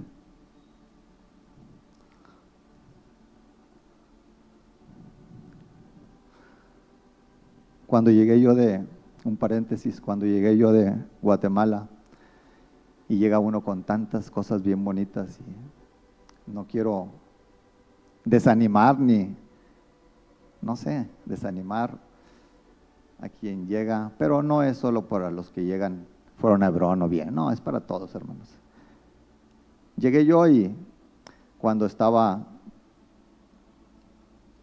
[7.92, 8.86] cuando llegué yo de,
[9.26, 11.90] un paréntesis, cuando llegué yo de Guatemala
[13.12, 17.10] y llega uno con tantas cosas bien bonitas y no quiero
[18.24, 19.36] desanimar ni,
[20.62, 21.98] no sé, desanimar
[23.20, 26.06] a quien llega, pero no es solo para los que llegan,
[26.38, 28.48] fueron a Hebrón o bien, no, es para todos, hermanos.
[29.98, 30.74] Llegué yo y
[31.58, 32.46] cuando estaba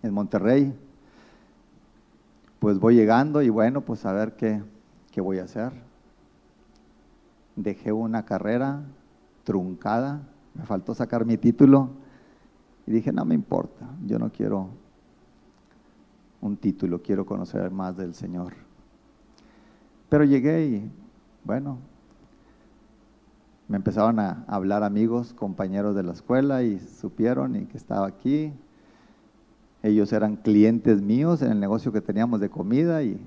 [0.03, 0.75] en Monterrey,
[2.61, 4.63] pues voy llegando y bueno, pues a ver qué,
[5.11, 5.88] qué voy a hacer.
[7.59, 8.85] Dejé una carrera
[9.43, 10.23] truncada,
[10.55, 11.91] me faltó sacar mi título
[12.87, 14.69] y dije, no me importa, yo no quiero
[16.41, 18.55] un título, quiero conocer más del Señor.
[20.09, 20.91] Pero llegué y,
[21.43, 21.79] bueno,
[23.67, 28.53] me empezaron a hablar amigos, compañeros de la escuela y supieron y que estaba aquí.
[29.83, 33.21] Ellos eran clientes míos en el negocio que teníamos de comida y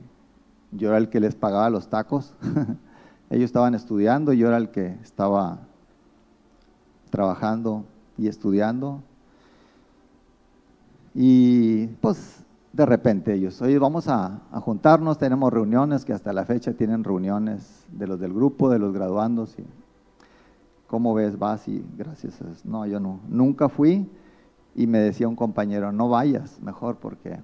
[0.72, 2.34] yo era el que les pagaba los tacos.
[3.32, 5.60] Ellos estaban estudiando, yo era el que estaba
[7.10, 7.86] trabajando
[8.18, 9.02] y estudiando.
[11.16, 16.74] Y pues de repente ellos, oye, vamos a, juntarnos, tenemos reuniones, que hasta la fecha
[16.74, 19.58] tienen reuniones de los del grupo, de los graduandos.
[19.58, 19.64] Y,
[20.88, 21.40] ¿Cómo ves?
[21.40, 22.66] Vas y gracias.
[22.66, 23.22] No, yo no.
[23.30, 24.10] Nunca fui
[24.76, 27.40] y me decía un compañero, no vayas, mejor, porque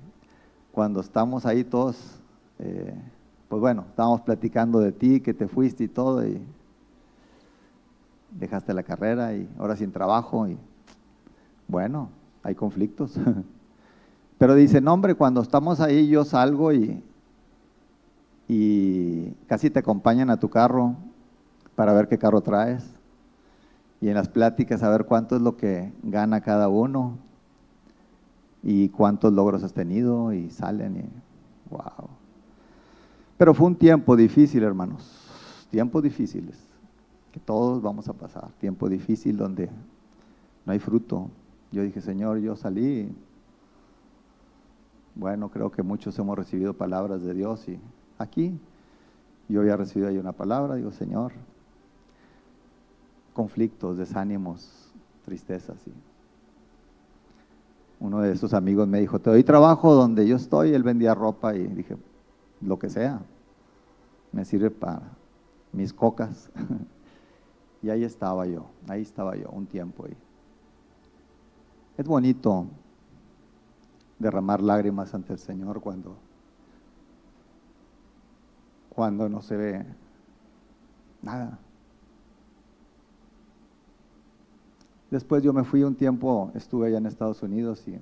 [0.74, 2.20] cuando estamos ahí todos,
[2.60, 2.94] eh,
[3.50, 6.42] pues bueno, estábamos platicando de ti, que te fuiste y todo, y
[8.32, 10.58] dejaste la carrera y ahora sin trabajo, y
[11.68, 12.10] bueno,
[12.44, 13.14] hay conflictos.
[14.38, 17.04] Pero dice, no hombre, cuando estamos ahí yo salgo y,
[18.48, 20.96] y casi te acompañan a tu carro
[21.76, 22.84] para ver qué carro traes.
[24.00, 27.18] Y en las pláticas a ver cuánto es lo que gana cada uno
[28.62, 32.17] y cuántos logros has tenido y salen y wow.
[33.38, 36.58] Pero fue un tiempo difícil, hermanos, tiempos difíciles,
[37.32, 39.70] que todos vamos a pasar, tiempo difícil donde
[40.66, 41.30] no hay fruto.
[41.72, 43.10] Yo dije, Señor, yo salí
[45.20, 47.80] bueno, creo que muchos hemos recibido palabras de Dios y
[48.20, 48.60] aquí
[49.50, 51.32] yo había recibido ahí una palabra, digo, Señor,
[53.34, 54.92] conflictos, desánimos,
[55.26, 55.78] tristezas.
[55.88, 55.94] Y
[58.00, 61.56] uno de esos amigos me dijo, te doy trabajo donde yo estoy, él vendía ropa
[61.56, 61.96] y dije,
[62.62, 63.22] lo que sea,
[64.32, 65.02] me sirve para
[65.72, 66.50] mis cocas.
[67.82, 70.08] y ahí estaba yo, ahí estaba yo un tiempo.
[70.08, 70.16] Y
[71.98, 72.68] es bonito
[74.20, 76.16] derramar lágrimas ante el Señor cuando,
[78.90, 79.86] cuando no se ve
[81.22, 81.60] nada.
[85.10, 87.98] Después yo me fui un tiempo, estuve allá en Estados Unidos y,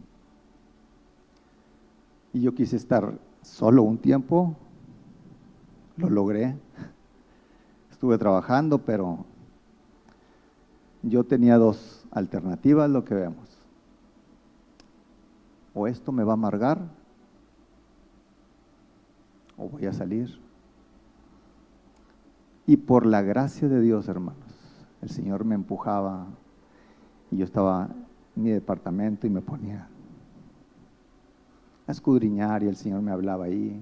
[2.34, 4.56] y yo quise estar solo un tiempo,
[5.98, 6.56] lo logré.
[7.92, 9.26] Estuve trabajando, pero
[11.04, 13.56] yo tenía dos alternativas, lo que vemos
[15.76, 16.80] o esto me va a amargar
[19.58, 20.40] o voy a salir.
[22.66, 24.42] Y por la gracia de Dios, hermanos,
[25.02, 26.26] el Señor me empujaba
[27.30, 27.90] y yo estaba
[28.36, 29.88] en mi departamento y me ponía
[31.88, 33.82] a escudriñar y el Señor me hablaba ahí.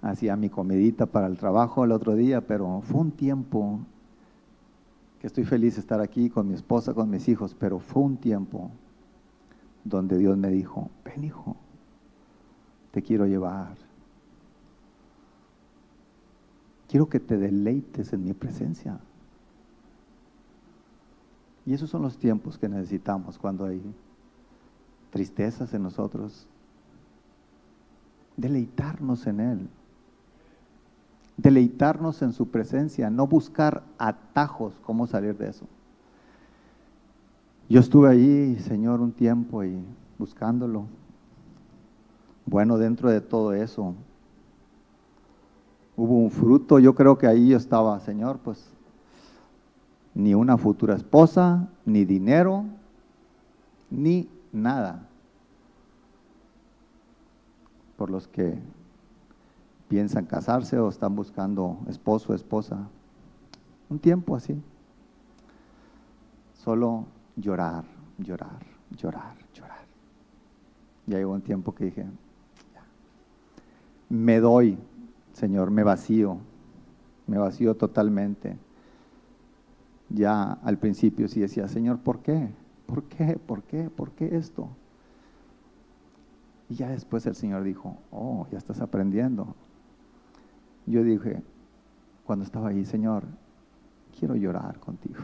[0.00, 3.80] Hacía mi comidita para el trabajo el otro día, pero fue un tiempo
[5.20, 8.16] que estoy feliz de estar aquí con mi esposa, con mis hijos, pero fue un
[8.16, 8.70] tiempo
[9.84, 11.56] donde Dios me dijo, ven hijo,
[12.92, 13.76] te quiero llevar.
[16.88, 18.98] Quiero que te deleites en mi presencia.
[21.66, 23.82] Y esos son los tiempos que necesitamos cuando hay
[25.10, 26.46] tristezas en nosotros.
[28.36, 29.68] Deleitarnos en Él.
[31.36, 35.66] Deleitarnos en su presencia, no buscar atajos cómo salir de eso.
[37.68, 39.78] Yo estuve ahí, Señor, un tiempo y
[40.18, 40.86] buscándolo.
[42.46, 43.94] Bueno, dentro de todo eso,
[45.96, 48.70] hubo un fruto, yo creo que ahí yo estaba, Señor, pues
[50.14, 52.64] ni una futura esposa, ni dinero,
[53.90, 55.08] ni nada.
[57.96, 58.58] Por los que
[59.88, 62.88] piensan casarse o están buscando esposo esposa.
[63.88, 64.60] Un tiempo así.
[66.54, 67.84] Solo llorar,
[68.18, 68.60] llorar,
[68.96, 69.86] llorar, llorar.
[71.06, 72.06] Ya llegó un tiempo que dije,
[74.10, 74.78] me doy,
[75.32, 76.38] Señor, me vacío,
[77.26, 78.58] me vacío totalmente.
[80.10, 82.48] Ya al principio sí decía, Señor, ¿por qué?
[82.88, 83.38] ¿Por qué?
[83.38, 83.90] ¿Por qué?
[83.90, 84.70] ¿Por qué esto?
[86.70, 89.54] Y ya después el Señor dijo, oh, ya estás aprendiendo.
[90.86, 91.42] Yo dije,
[92.24, 93.24] cuando estaba ahí, Señor,
[94.18, 95.20] quiero llorar contigo.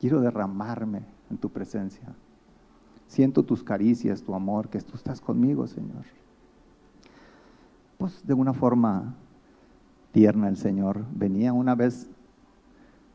[0.00, 2.14] Quiero derramarme en tu presencia.
[3.06, 6.04] Siento tus caricias, tu amor, que tú estás conmigo, Señor.
[7.98, 9.14] Pues de una forma
[10.12, 11.04] tierna el Señor.
[11.14, 12.08] Venía una vez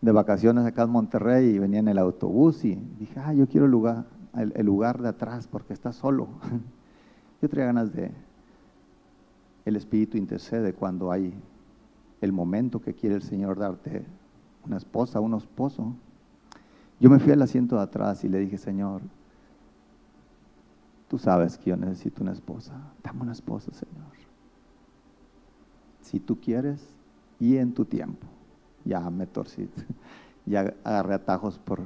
[0.07, 3.65] de vacaciones acá en Monterrey y venía en el autobús y dije, ah, yo quiero
[3.65, 4.05] el lugar,
[4.37, 6.29] el, lugar de atrás porque está solo.
[7.41, 8.11] yo traía ganas de,
[9.65, 11.33] el Espíritu intercede cuando hay
[12.21, 14.05] el momento que quiere el Señor darte
[14.65, 15.93] una esposa, un esposo.
[17.01, 19.01] Yo me fui al asiento de atrás y le dije, Señor,
[21.09, 22.93] tú sabes que yo necesito una esposa.
[23.03, 24.07] Dame una esposa, Señor.
[25.99, 26.95] Si tú quieres
[27.41, 28.25] y en tu tiempo.
[28.85, 29.69] Ya me torcí,
[30.45, 31.81] ya agarré atajos por,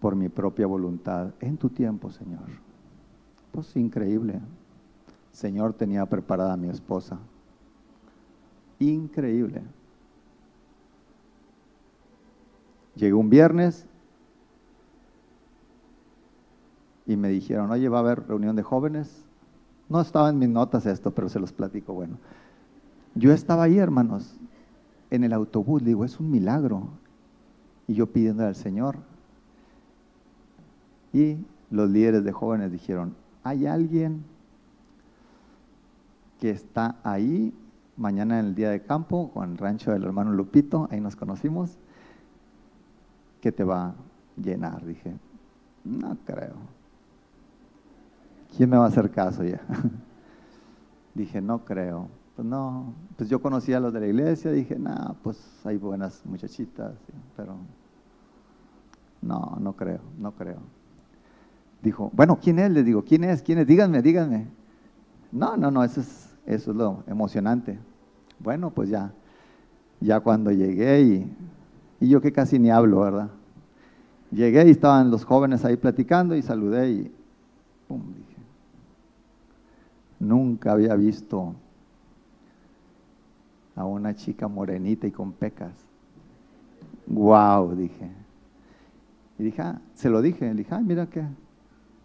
[0.00, 1.32] por mi propia voluntad.
[1.40, 2.48] En tu tiempo, Señor.
[3.52, 4.40] Pues increíble.
[5.32, 7.18] Señor tenía preparada a mi esposa.
[8.78, 9.62] Increíble.
[12.96, 13.86] Llegó un viernes
[17.06, 19.24] y me dijeron, oye, va a haber reunión de jóvenes.
[19.88, 21.92] No estaba en mis notas esto, pero se los platico.
[21.92, 22.18] Bueno,
[23.14, 24.36] yo estaba ahí, hermanos,
[25.10, 25.84] en el autobús.
[25.84, 26.88] digo, es un milagro.
[27.86, 28.96] Y yo pidiendo al Señor.
[31.12, 31.38] Y
[31.70, 34.24] los líderes de jóvenes dijeron, ¿hay alguien
[36.38, 37.52] que está ahí
[37.96, 40.88] mañana en el día de campo con el rancho del hermano Lupito?
[40.90, 41.76] Ahí nos conocimos.
[43.40, 43.94] Que te va a
[44.36, 44.84] llenar.
[44.84, 45.14] Dije,
[45.84, 46.54] no creo.
[48.56, 49.60] ¿Quién me va a hacer caso ya?
[51.14, 52.08] Dije, no creo.
[52.40, 56.24] Pues no, pues yo conocía a los de la iglesia, dije, no, pues hay buenas
[56.24, 56.94] muchachitas,
[57.36, 57.54] pero
[59.20, 60.56] no, no creo, no creo.
[61.82, 62.70] Dijo, bueno, ¿quién es?
[62.70, 63.42] Le digo, ¿quién es?
[63.42, 63.66] ¿Quién es?
[63.66, 64.46] Díganme, díganme.
[65.30, 67.78] No, no, no, eso es, eso es lo emocionante.
[68.38, 69.12] Bueno, pues ya,
[70.00, 71.36] ya cuando llegué y,
[72.00, 73.28] y yo que casi ni hablo, ¿verdad?
[74.30, 77.14] Llegué y estaban los jóvenes ahí platicando y saludé y
[77.86, 78.40] pum, dije,
[80.18, 81.54] nunca había visto
[83.80, 85.72] a una chica morenita y con pecas.
[87.06, 88.10] Wow, dije.
[89.38, 91.24] Y dije, ah, se lo dije, le dije, mira que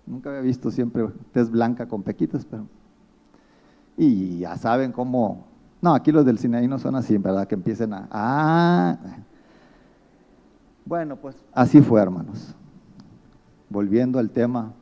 [0.06, 2.68] nunca había visto siempre tez blanca con pequitas, pero...
[3.98, 5.46] Y ya saben cómo...
[5.82, 7.48] No, aquí los del cine ahí no son así, ¿verdad?
[7.48, 8.08] Que empiecen a...
[8.10, 8.98] Ah.
[10.86, 12.56] Bueno, pues así fue, hermanos.
[13.70, 14.74] Volviendo al tema,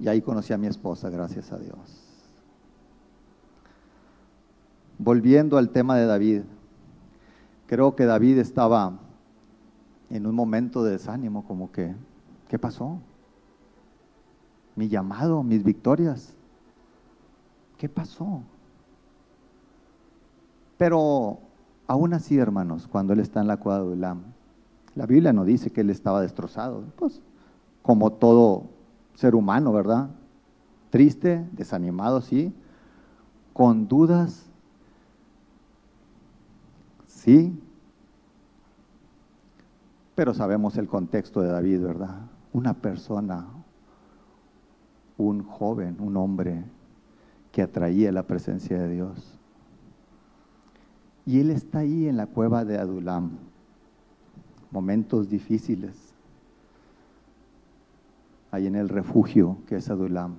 [0.00, 1.99] y ahí conocí a mi esposa, gracias a Dios.
[5.02, 6.42] Volviendo al tema de David,
[7.66, 8.98] creo que David estaba
[10.10, 11.94] en un momento de desánimo, como que,
[12.48, 12.98] ¿qué pasó?
[14.76, 16.34] Mi llamado, mis victorias,
[17.78, 18.42] ¿qué pasó?
[20.76, 21.38] Pero
[21.86, 24.20] aún así, hermanos, cuando él está en la cuadra de Ulam,
[24.94, 27.22] la Biblia no dice que él estaba destrozado, pues
[27.80, 28.64] como todo
[29.14, 30.10] ser humano, ¿verdad?
[30.90, 32.52] Triste, desanimado, sí,
[33.54, 34.49] con dudas
[37.20, 37.52] Sí,
[40.14, 42.22] pero sabemos el contexto de David, ¿verdad?
[42.54, 43.46] Una persona,
[45.18, 46.64] un joven, un hombre
[47.52, 49.38] que atraía la presencia de Dios.
[51.26, 53.32] Y él está ahí en la cueva de Adulam,
[54.70, 56.14] momentos difíciles,
[58.50, 60.36] ahí en el refugio que es Adulam.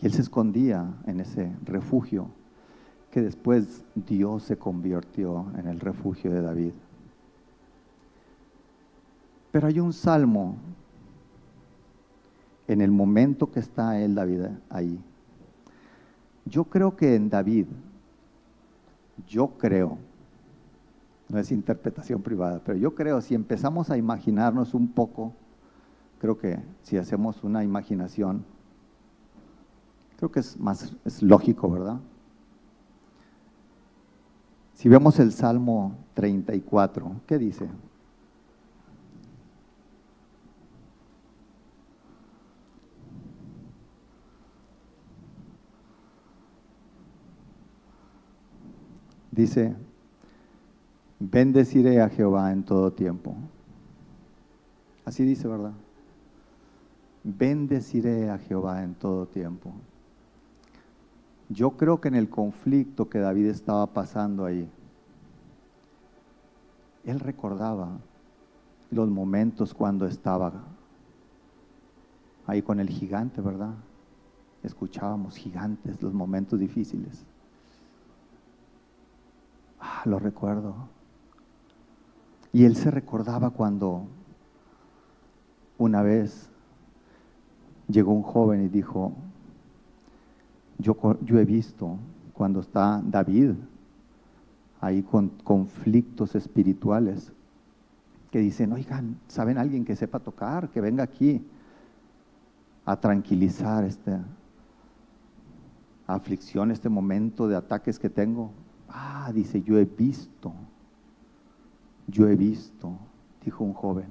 [0.00, 2.30] Y él se escondía en ese refugio
[3.16, 6.72] que después Dios se convirtió en el refugio de David.
[9.50, 10.56] Pero hay un salmo
[12.68, 15.00] en el momento que está él, David, ahí.
[16.44, 17.64] Yo creo que en David,
[19.26, 19.96] yo creo,
[21.30, 25.32] no es interpretación privada, pero yo creo, si empezamos a imaginarnos un poco,
[26.18, 28.44] creo que si hacemos una imaginación,
[30.18, 31.98] creo que es más, es lógico, ¿verdad?
[34.76, 37.66] Si vemos el Salmo 34, ¿qué dice?
[49.30, 49.74] Dice,
[51.20, 53.34] bendeciré a Jehová en todo tiempo.
[55.06, 55.72] Así dice, ¿verdad?
[57.24, 59.72] Bendeciré a Jehová en todo tiempo.
[61.48, 64.68] Yo creo que en el conflicto que David estaba pasando ahí,
[67.04, 67.98] él recordaba
[68.90, 70.52] los momentos cuando estaba
[72.46, 73.74] ahí con el gigante, ¿verdad?
[74.62, 77.24] Escuchábamos gigantes, los momentos difíciles.
[79.80, 80.74] Ah, lo recuerdo.
[82.52, 84.06] Y él se recordaba cuando
[85.78, 86.48] una vez
[87.88, 89.12] llegó un joven y dijo,
[90.78, 90.96] yo,
[91.38, 91.98] he visto
[92.32, 93.52] cuando está David
[94.80, 97.32] ahí con conflictos espirituales,
[98.30, 100.68] que dicen, oigan, ¿saben alguien que sepa tocar?
[100.68, 101.42] Que venga aquí
[102.84, 104.22] a tranquilizar esta
[106.06, 108.50] aflicción, este momento de ataques que tengo.
[108.88, 110.52] Ah, dice, yo he visto,
[112.06, 112.98] yo he visto,
[113.44, 114.08] dijo un joven,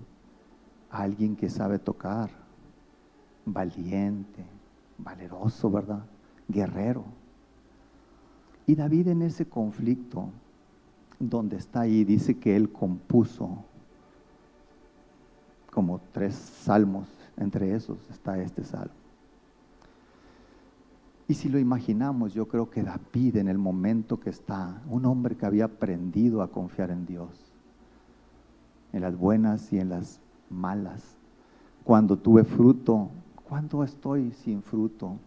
[0.90, 2.30] alguien que sabe tocar,
[3.46, 4.44] valiente,
[4.98, 6.04] valeroso, ¿verdad?
[6.48, 7.04] Guerrero.
[8.68, 10.30] Y David en ese conflicto,
[11.20, 13.64] donde está ahí, dice que él compuso
[15.72, 18.94] como tres salmos, entre esos está este salmo.
[21.28, 25.36] Y si lo imaginamos, yo creo que David en el momento que está, un hombre
[25.36, 27.30] que había aprendido a confiar en Dios,
[28.94, 30.20] en las buenas y en las
[30.50, 31.18] malas,
[31.84, 33.10] cuando tuve fruto,
[33.48, 35.18] cuando estoy sin fruto,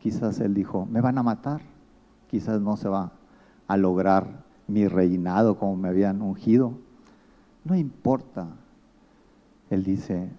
[0.00, 1.60] quizás él dijo, me van a matar,
[2.28, 3.12] quizás no se va
[3.66, 6.72] a lograr mi reinado como me habían ungido.
[7.64, 8.48] No importa.
[9.68, 10.30] Él dice,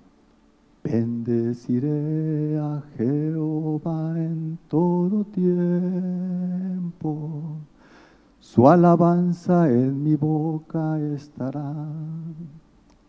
[0.83, 6.31] bendeciré a Jehová en todo tiempo.
[8.39, 11.73] Su alabanza en mi boca estará.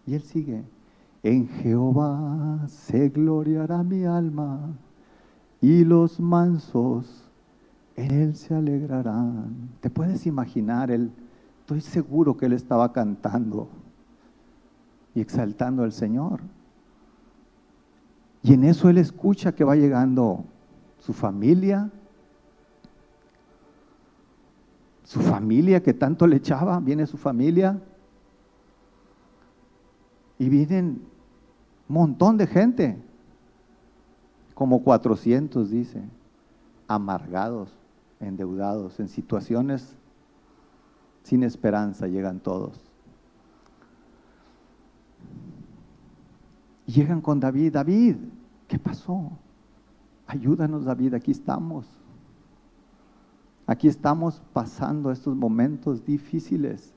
[0.06, 0.62] Y él sigue,
[1.22, 4.76] en Jehová se gloriará mi alma
[5.62, 7.30] y los mansos
[7.94, 9.70] en Él se alegrarán.
[9.80, 10.90] ¿Te puedes imaginar?
[10.90, 11.12] Él,
[11.60, 13.68] estoy seguro que Él estaba cantando
[15.14, 16.40] y exaltando al Señor.
[18.42, 20.44] Y en eso Él escucha que va llegando
[20.98, 21.88] su familia,
[25.04, 27.80] su familia que tanto le echaba, viene su familia,
[30.40, 31.02] y vienen
[31.88, 33.00] un montón de gente,
[34.54, 36.02] como 400 dice,
[36.88, 37.70] amargados,
[38.20, 39.96] endeudados, en situaciones
[41.22, 42.92] sin esperanza llegan todos.
[46.92, 48.16] llegan con David, David,
[48.68, 49.30] ¿qué pasó?
[50.26, 51.86] Ayúdanos David, aquí estamos.
[53.66, 56.92] Aquí estamos pasando estos momentos difíciles,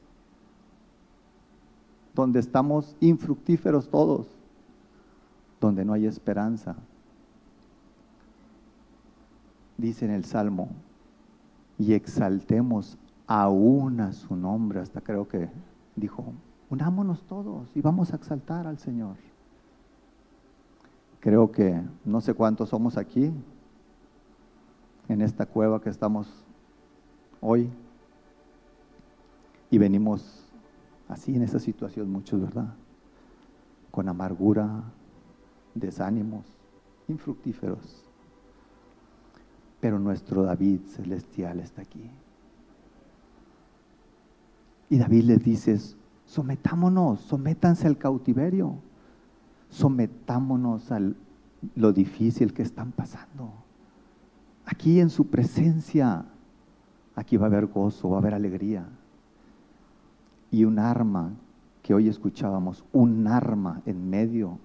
[2.14, 4.28] donde estamos infructíferos todos,
[5.62, 6.76] donde no hay esperanza.
[9.78, 10.70] Dice en el Salmo,
[11.78, 12.98] y exaltemos
[13.28, 15.50] aún a su nombre, hasta creo que
[15.96, 16.24] dijo,
[16.70, 19.18] unámonos todos y vamos a exaltar al Señor.
[21.20, 23.34] Creo que no sé cuántos somos aquí,
[25.08, 26.46] en esta cueva que estamos
[27.42, 27.70] hoy,
[29.70, 30.46] y venimos
[31.10, 32.74] así en esa situación muchos, ¿verdad?
[33.92, 34.84] Con amargura,
[35.74, 36.46] desánimos,
[37.08, 38.05] infructíferos.
[39.80, 42.10] Pero nuestro David celestial está aquí.
[44.90, 45.80] Y David les dice,
[46.26, 48.76] sometámonos, sométanse al cautiverio,
[49.70, 51.00] sometámonos a
[51.76, 53.52] lo difícil que están pasando.
[54.66, 56.26] Aquí en su presencia,
[57.16, 58.86] aquí va a haber gozo, va a haber alegría.
[60.52, 61.34] Y un arma
[61.82, 64.58] que hoy escuchábamos, un arma en medio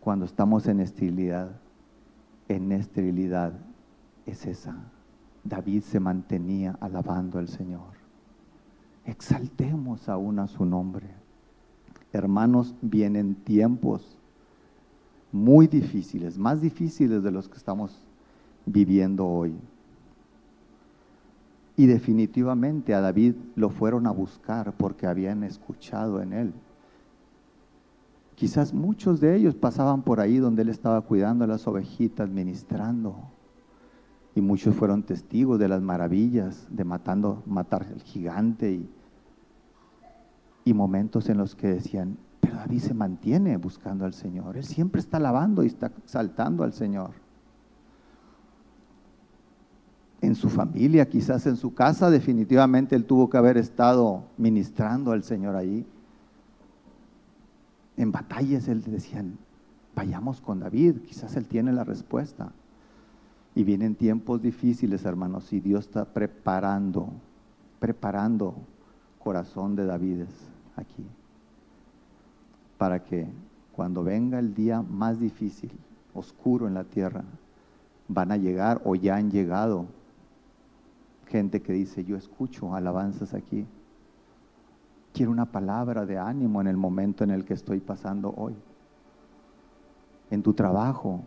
[0.00, 1.50] cuando estamos en esterilidad,
[2.48, 3.54] en esterilidad
[4.26, 4.76] es esa.
[5.44, 7.94] David se mantenía alabando al Señor.
[9.04, 11.06] Exaltemos aún a su nombre.
[12.12, 14.18] Hermanos, vienen tiempos
[15.30, 18.04] muy difíciles, más difíciles de los que estamos
[18.64, 19.54] viviendo hoy.
[21.76, 26.52] Y definitivamente a David lo fueron a buscar porque habían escuchado en él.
[28.34, 33.16] Quizás muchos de ellos pasaban por ahí donde él estaba cuidando a las ovejitas, ministrando.
[34.36, 38.88] Y muchos fueron testigos de las maravillas de matando, matar al gigante y,
[40.66, 44.58] y momentos en los que decían, pero David se mantiene buscando al Señor.
[44.58, 47.12] Él siempre está alabando y está saltando al Señor.
[50.20, 55.22] En su familia, quizás en su casa, definitivamente él tuvo que haber estado ministrando al
[55.22, 55.86] Señor ahí.
[57.96, 59.38] En batallas él decían,
[59.94, 62.52] vayamos con David, quizás él tiene la respuesta.
[63.56, 67.08] Y vienen tiempos difíciles, hermanos, y Dios está preparando,
[67.80, 68.54] preparando
[69.18, 70.24] corazón de David
[70.76, 71.06] aquí,
[72.76, 73.26] para que
[73.72, 75.72] cuando venga el día más difícil,
[76.12, 77.24] oscuro en la tierra,
[78.08, 79.86] van a llegar o ya han llegado
[81.26, 83.66] gente que dice, yo escucho alabanzas aquí.
[85.14, 88.54] Quiero una palabra de ánimo en el momento en el que estoy pasando hoy.
[90.30, 91.22] En tu trabajo,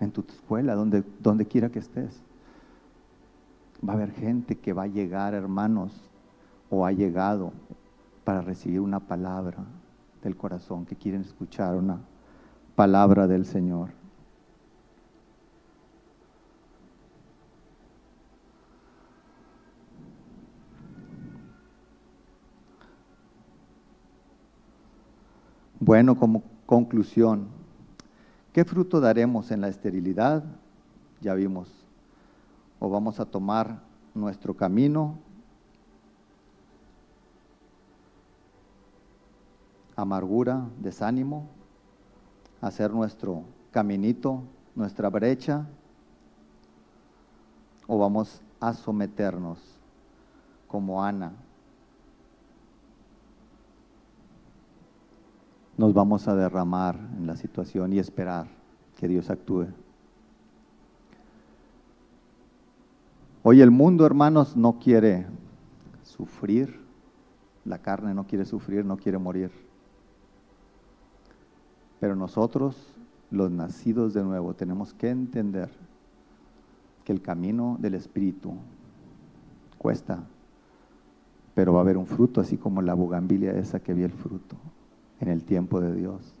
[0.00, 2.22] en tu escuela, donde, donde quiera que estés.
[3.86, 5.92] Va a haber gente que va a llegar, hermanos,
[6.70, 7.52] o ha llegado
[8.24, 9.58] para recibir una palabra
[10.22, 12.00] del corazón, que quieren escuchar una
[12.74, 13.90] palabra del Señor.
[25.78, 27.46] Bueno, como conclusión,
[28.56, 30.42] ¿qué fruto daremos en la esterilidad?
[31.20, 31.68] Ya vimos.
[32.80, 33.82] O vamos a tomar
[34.14, 35.18] nuestro camino,
[39.94, 41.46] amargura, desánimo,
[42.62, 43.42] hacer nuestro
[43.72, 44.42] caminito,
[44.74, 45.66] nuestra brecha,
[47.86, 49.58] o vamos a someternos
[50.66, 51.34] como Ana
[55.76, 58.46] nos vamos a derramar en la situación y esperar
[58.96, 59.66] que Dios actúe.
[63.42, 65.26] Hoy el mundo, hermanos, no quiere
[66.02, 66.80] sufrir,
[67.64, 69.50] la carne no quiere sufrir, no quiere morir.
[72.00, 72.76] Pero nosotros,
[73.30, 75.70] los nacidos de nuevo, tenemos que entender
[77.04, 78.54] que el camino del Espíritu
[79.78, 80.24] cuesta,
[81.54, 84.56] pero va a haber un fruto, así como la bugambilia esa que vio el fruto
[85.20, 86.34] en el tiempo de Dios.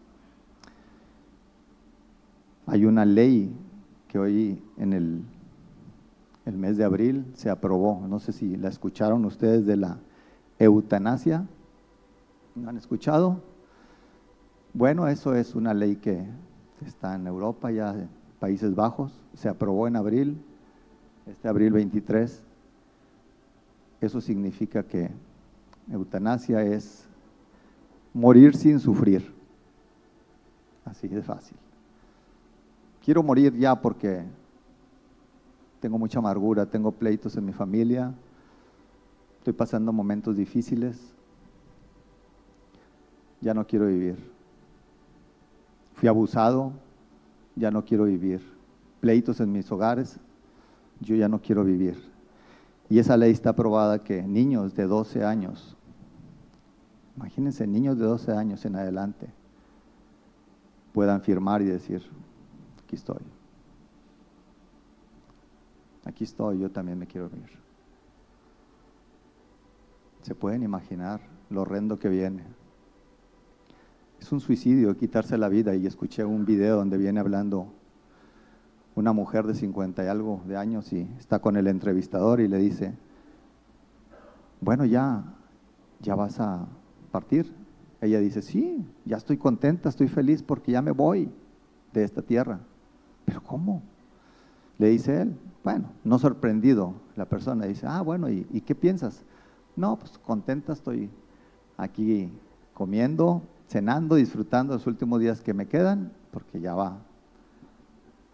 [2.66, 3.54] Hay una ley
[4.08, 5.22] que hoy en el,
[6.52, 9.98] mes de abril se aprobó, no sé si la escucharon ustedes de la
[10.58, 11.46] eutanasia,
[12.54, 13.40] ¿no han escuchado?
[14.72, 16.24] Bueno, eso es una ley que
[16.84, 18.08] está en Europa, ya en
[18.38, 20.38] Países Bajos, se aprobó en abril,
[21.26, 22.42] este abril 23.
[24.00, 25.10] Eso significa que
[25.90, 27.05] eutanasia es
[28.16, 29.30] morir sin sufrir.
[30.86, 31.58] Así de fácil.
[33.04, 34.24] Quiero morir ya porque
[35.80, 38.14] tengo mucha amargura, tengo pleitos en mi familia,
[39.38, 40.98] estoy pasando momentos difíciles,
[43.42, 44.16] ya no quiero vivir.
[45.94, 46.72] Fui abusado,
[47.54, 48.40] ya no quiero vivir.
[49.00, 50.18] Pleitos en mis hogares,
[51.00, 51.96] yo ya no quiero vivir.
[52.88, 55.75] Y esa ley está aprobada que niños de 12 años
[57.16, 59.28] Imagínense niños de 12 años en adelante
[60.96, 62.02] puedan firmar y decir,
[62.82, 63.20] aquí estoy.
[66.06, 67.50] Aquí estoy, yo también me quiero ir.
[70.22, 72.44] Se pueden imaginar lo horrendo que viene.
[74.18, 77.68] Es un suicidio quitarse la vida y escuché un video donde viene hablando
[78.94, 82.56] una mujer de 50 y algo de años y está con el entrevistador y le
[82.56, 82.94] dice,
[84.62, 85.34] bueno, ya,
[86.00, 86.66] ya vas a
[87.06, 87.52] partir?
[88.00, 91.30] Ella dice, sí, ya estoy contenta, estoy feliz porque ya me voy
[91.92, 92.60] de esta tierra.
[93.24, 93.82] ¿Pero cómo?
[94.78, 99.24] Le dice él, bueno, no sorprendido la persona, dice, ah, bueno, ¿y, ¿y qué piensas?
[99.74, 101.10] No, pues contenta estoy
[101.76, 102.30] aquí
[102.74, 106.98] comiendo, cenando, disfrutando los últimos días que me quedan, porque ya va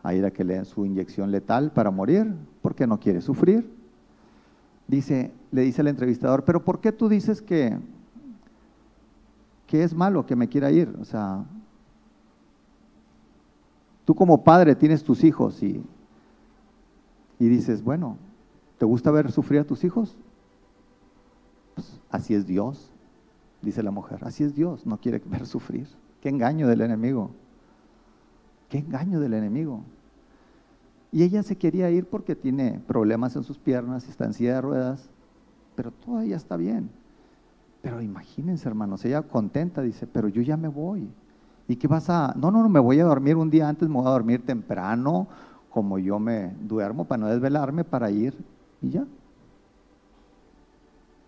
[0.02, 3.72] a ir a que le den su inyección letal para morir, porque no quiere sufrir.
[4.88, 7.78] Dice, le dice el entrevistador, pero ¿por qué tú dices que
[9.72, 10.94] ¿qué es malo que me quiera ir?
[11.00, 11.46] O sea,
[14.04, 15.82] tú como padre tienes tus hijos y,
[17.38, 18.18] y dices, bueno,
[18.76, 20.18] ¿te gusta ver sufrir a tus hijos?
[21.74, 22.92] Pues así es Dios,
[23.62, 25.88] dice la mujer, así es Dios, no quiere ver sufrir.
[26.20, 27.30] Qué engaño del enemigo,
[28.68, 29.84] qué engaño del enemigo.
[31.12, 34.60] Y ella se quería ir porque tiene problemas en sus piernas, está en silla de
[34.60, 35.08] ruedas,
[35.76, 36.90] pero todavía está bien.
[37.82, 41.08] Pero imagínense, hermanos, ella contenta dice, pero yo ya me voy.
[41.66, 42.32] ¿Y qué vas a...?
[42.36, 45.26] No, no, no, me voy a dormir un día antes, me voy a dormir temprano,
[45.68, 48.36] como yo me duermo para no desvelarme, para ir
[48.80, 49.04] y ya.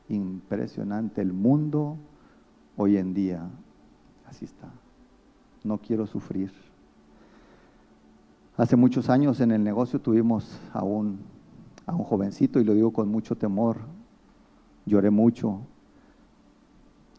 [0.08, 1.96] Impresionante el mundo
[2.76, 3.48] hoy en día.
[4.26, 4.68] Así está.
[5.64, 6.52] No quiero sufrir.
[8.56, 11.18] Hace muchos años en el negocio tuvimos a un,
[11.86, 13.78] a un jovencito, y lo digo con mucho temor.
[14.86, 15.60] Lloré mucho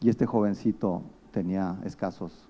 [0.02, 2.48] y este jovencito tenía escasos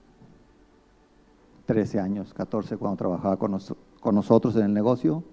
[1.66, 5.24] 13 años, 14 cuando trabajaba con, nosotros en el negocio.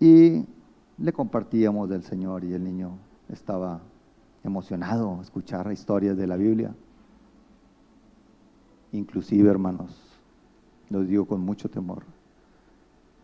[0.00, 0.44] Y
[0.98, 3.80] le compartíamos del Señor y el niño estaba
[4.44, 6.74] emocionado a escuchar historias de la Biblia.
[8.92, 9.96] Inclusive, hermanos,
[10.90, 12.04] los digo con mucho temor,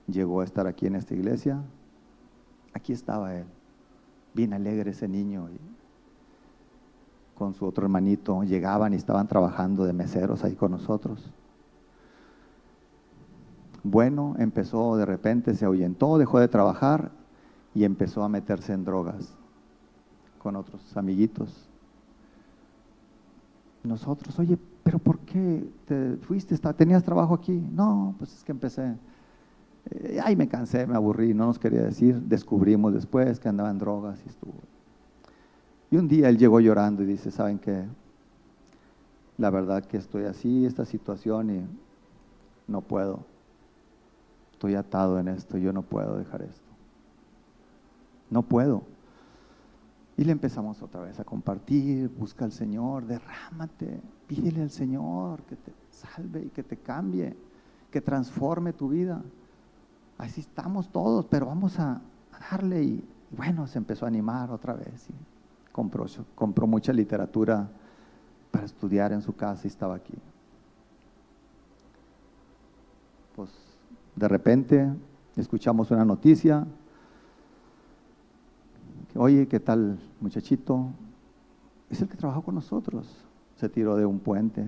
[0.06, 1.60] llegó a estar aquí en esta iglesia,
[2.72, 3.44] aquí estaba él,
[4.38, 5.58] bien alegre ese niño, y
[7.34, 11.28] con su otro hermanito, llegaban y estaban trabajando de meseros ahí con nosotros.
[13.82, 17.10] Bueno, empezó de repente, se ahuyentó, dejó de trabajar
[17.74, 19.34] y empezó a meterse en drogas
[20.38, 21.68] con otros amiguitos.
[23.82, 26.56] Nosotros, oye, pero ¿por qué te fuiste?
[26.74, 27.60] ¿Tenías trabajo aquí?
[27.72, 28.96] No, pues es que empecé.
[29.90, 32.20] Eh, ay, me cansé, me aburrí, no nos quería decir.
[32.20, 34.54] Descubrimos después que andaba en drogas y estuvo.
[35.90, 37.84] Y un día él llegó llorando y dice, ¿saben qué?
[39.38, 41.66] La verdad que estoy así, esta situación y
[42.66, 43.20] no puedo.
[44.52, 46.68] Estoy atado en esto, yo no puedo dejar esto.
[48.30, 48.82] No puedo.
[50.16, 55.54] Y le empezamos otra vez a compartir, busca al Señor, derrámate, pídele al Señor que
[55.54, 57.36] te salve y que te cambie,
[57.90, 59.22] que transforme tu vida.
[60.18, 62.00] Así estamos todos, pero vamos a,
[62.50, 65.08] darle y bueno, se empezó a animar otra vez.
[65.08, 67.68] Y compró, compró mucha literatura
[68.50, 70.14] para estudiar en su casa y estaba aquí.
[73.36, 73.50] Pues
[74.16, 74.92] de repente
[75.36, 76.66] escuchamos una noticia,
[79.14, 80.88] oye, ¿qué tal muchachito?
[81.90, 83.24] Es el que trabajó con nosotros.
[83.56, 84.66] Se tiró de un puente,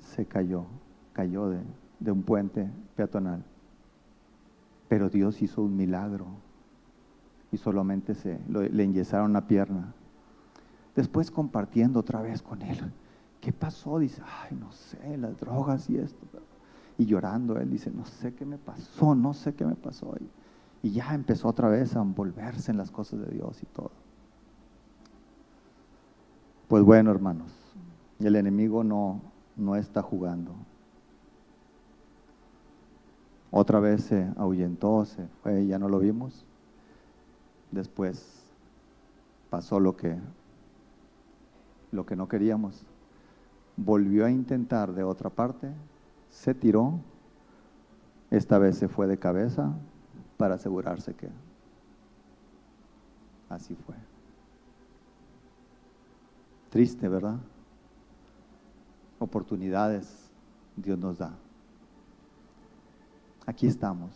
[0.00, 0.64] se cayó,
[1.12, 1.60] cayó de,
[2.00, 3.44] de un puente peatonal.
[4.88, 6.26] Pero Dios hizo un milagro
[7.50, 9.94] y solamente se le enyesaron la pierna.
[10.94, 12.92] Después compartiendo otra vez con él.
[13.40, 13.98] ¿Qué pasó?
[13.98, 16.18] Dice, ay, no sé, las drogas y esto.
[16.96, 20.14] Y llorando, él dice, no sé qué me pasó, no sé qué me pasó.
[20.20, 23.90] Y, y ya empezó otra vez a envolverse en las cosas de Dios y todo.
[26.68, 27.52] Pues bueno, hermanos,
[28.18, 29.20] el enemigo no,
[29.56, 30.54] no está jugando.
[33.56, 36.44] Otra vez se ahuyentó, se fue, ya no lo vimos.
[37.70, 38.42] Después
[39.48, 40.18] pasó lo que,
[41.92, 42.84] lo que no queríamos.
[43.76, 45.70] Volvió a intentar de otra parte,
[46.30, 46.98] se tiró,
[48.32, 49.72] esta vez se fue de cabeza
[50.36, 51.28] para asegurarse que
[53.48, 53.94] así fue.
[56.70, 57.38] Triste, ¿verdad?
[59.20, 60.28] Oportunidades
[60.76, 61.43] Dios nos da.
[63.46, 64.10] Aquí estamos.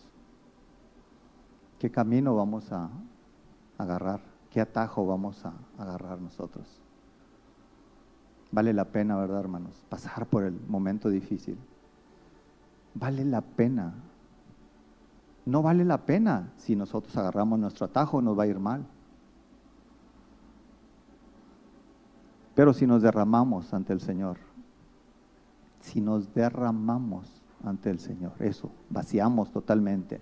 [1.78, 2.90] ¿Qué camino vamos a
[3.76, 4.20] agarrar?
[4.50, 6.80] ¿Qué atajo vamos a agarrar nosotros?
[8.50, 9.84] Vale la pena, ¿verdad, hermanos?
[9.88, 11.58] Pasar por el momento difícil.
[12.94, 13.92] Vale la pena.
[15.44, 18.84] No vale la pena si nosotros agarramos nuestro atajo, nos va a ir mal.
[22.54, 24.38] Pero si nos derramamos ante el Señor,
[25.80, 30.20] si nos derramamos ante el Señor, eso, vaciamos totalmente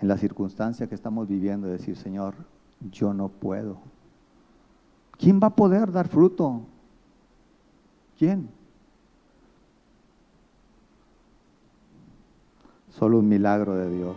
[0.00, 2.34] en la circunstancia que estamos viviendo, decir, Señor,
[2.90, 3.78] yo no puedo.
[5.18, 6.62] ¿Quién va a poder dar fruto?
[8.16, 8.48] ¿Quién?
[12.90, 14.16] Solo un milagro de Dios.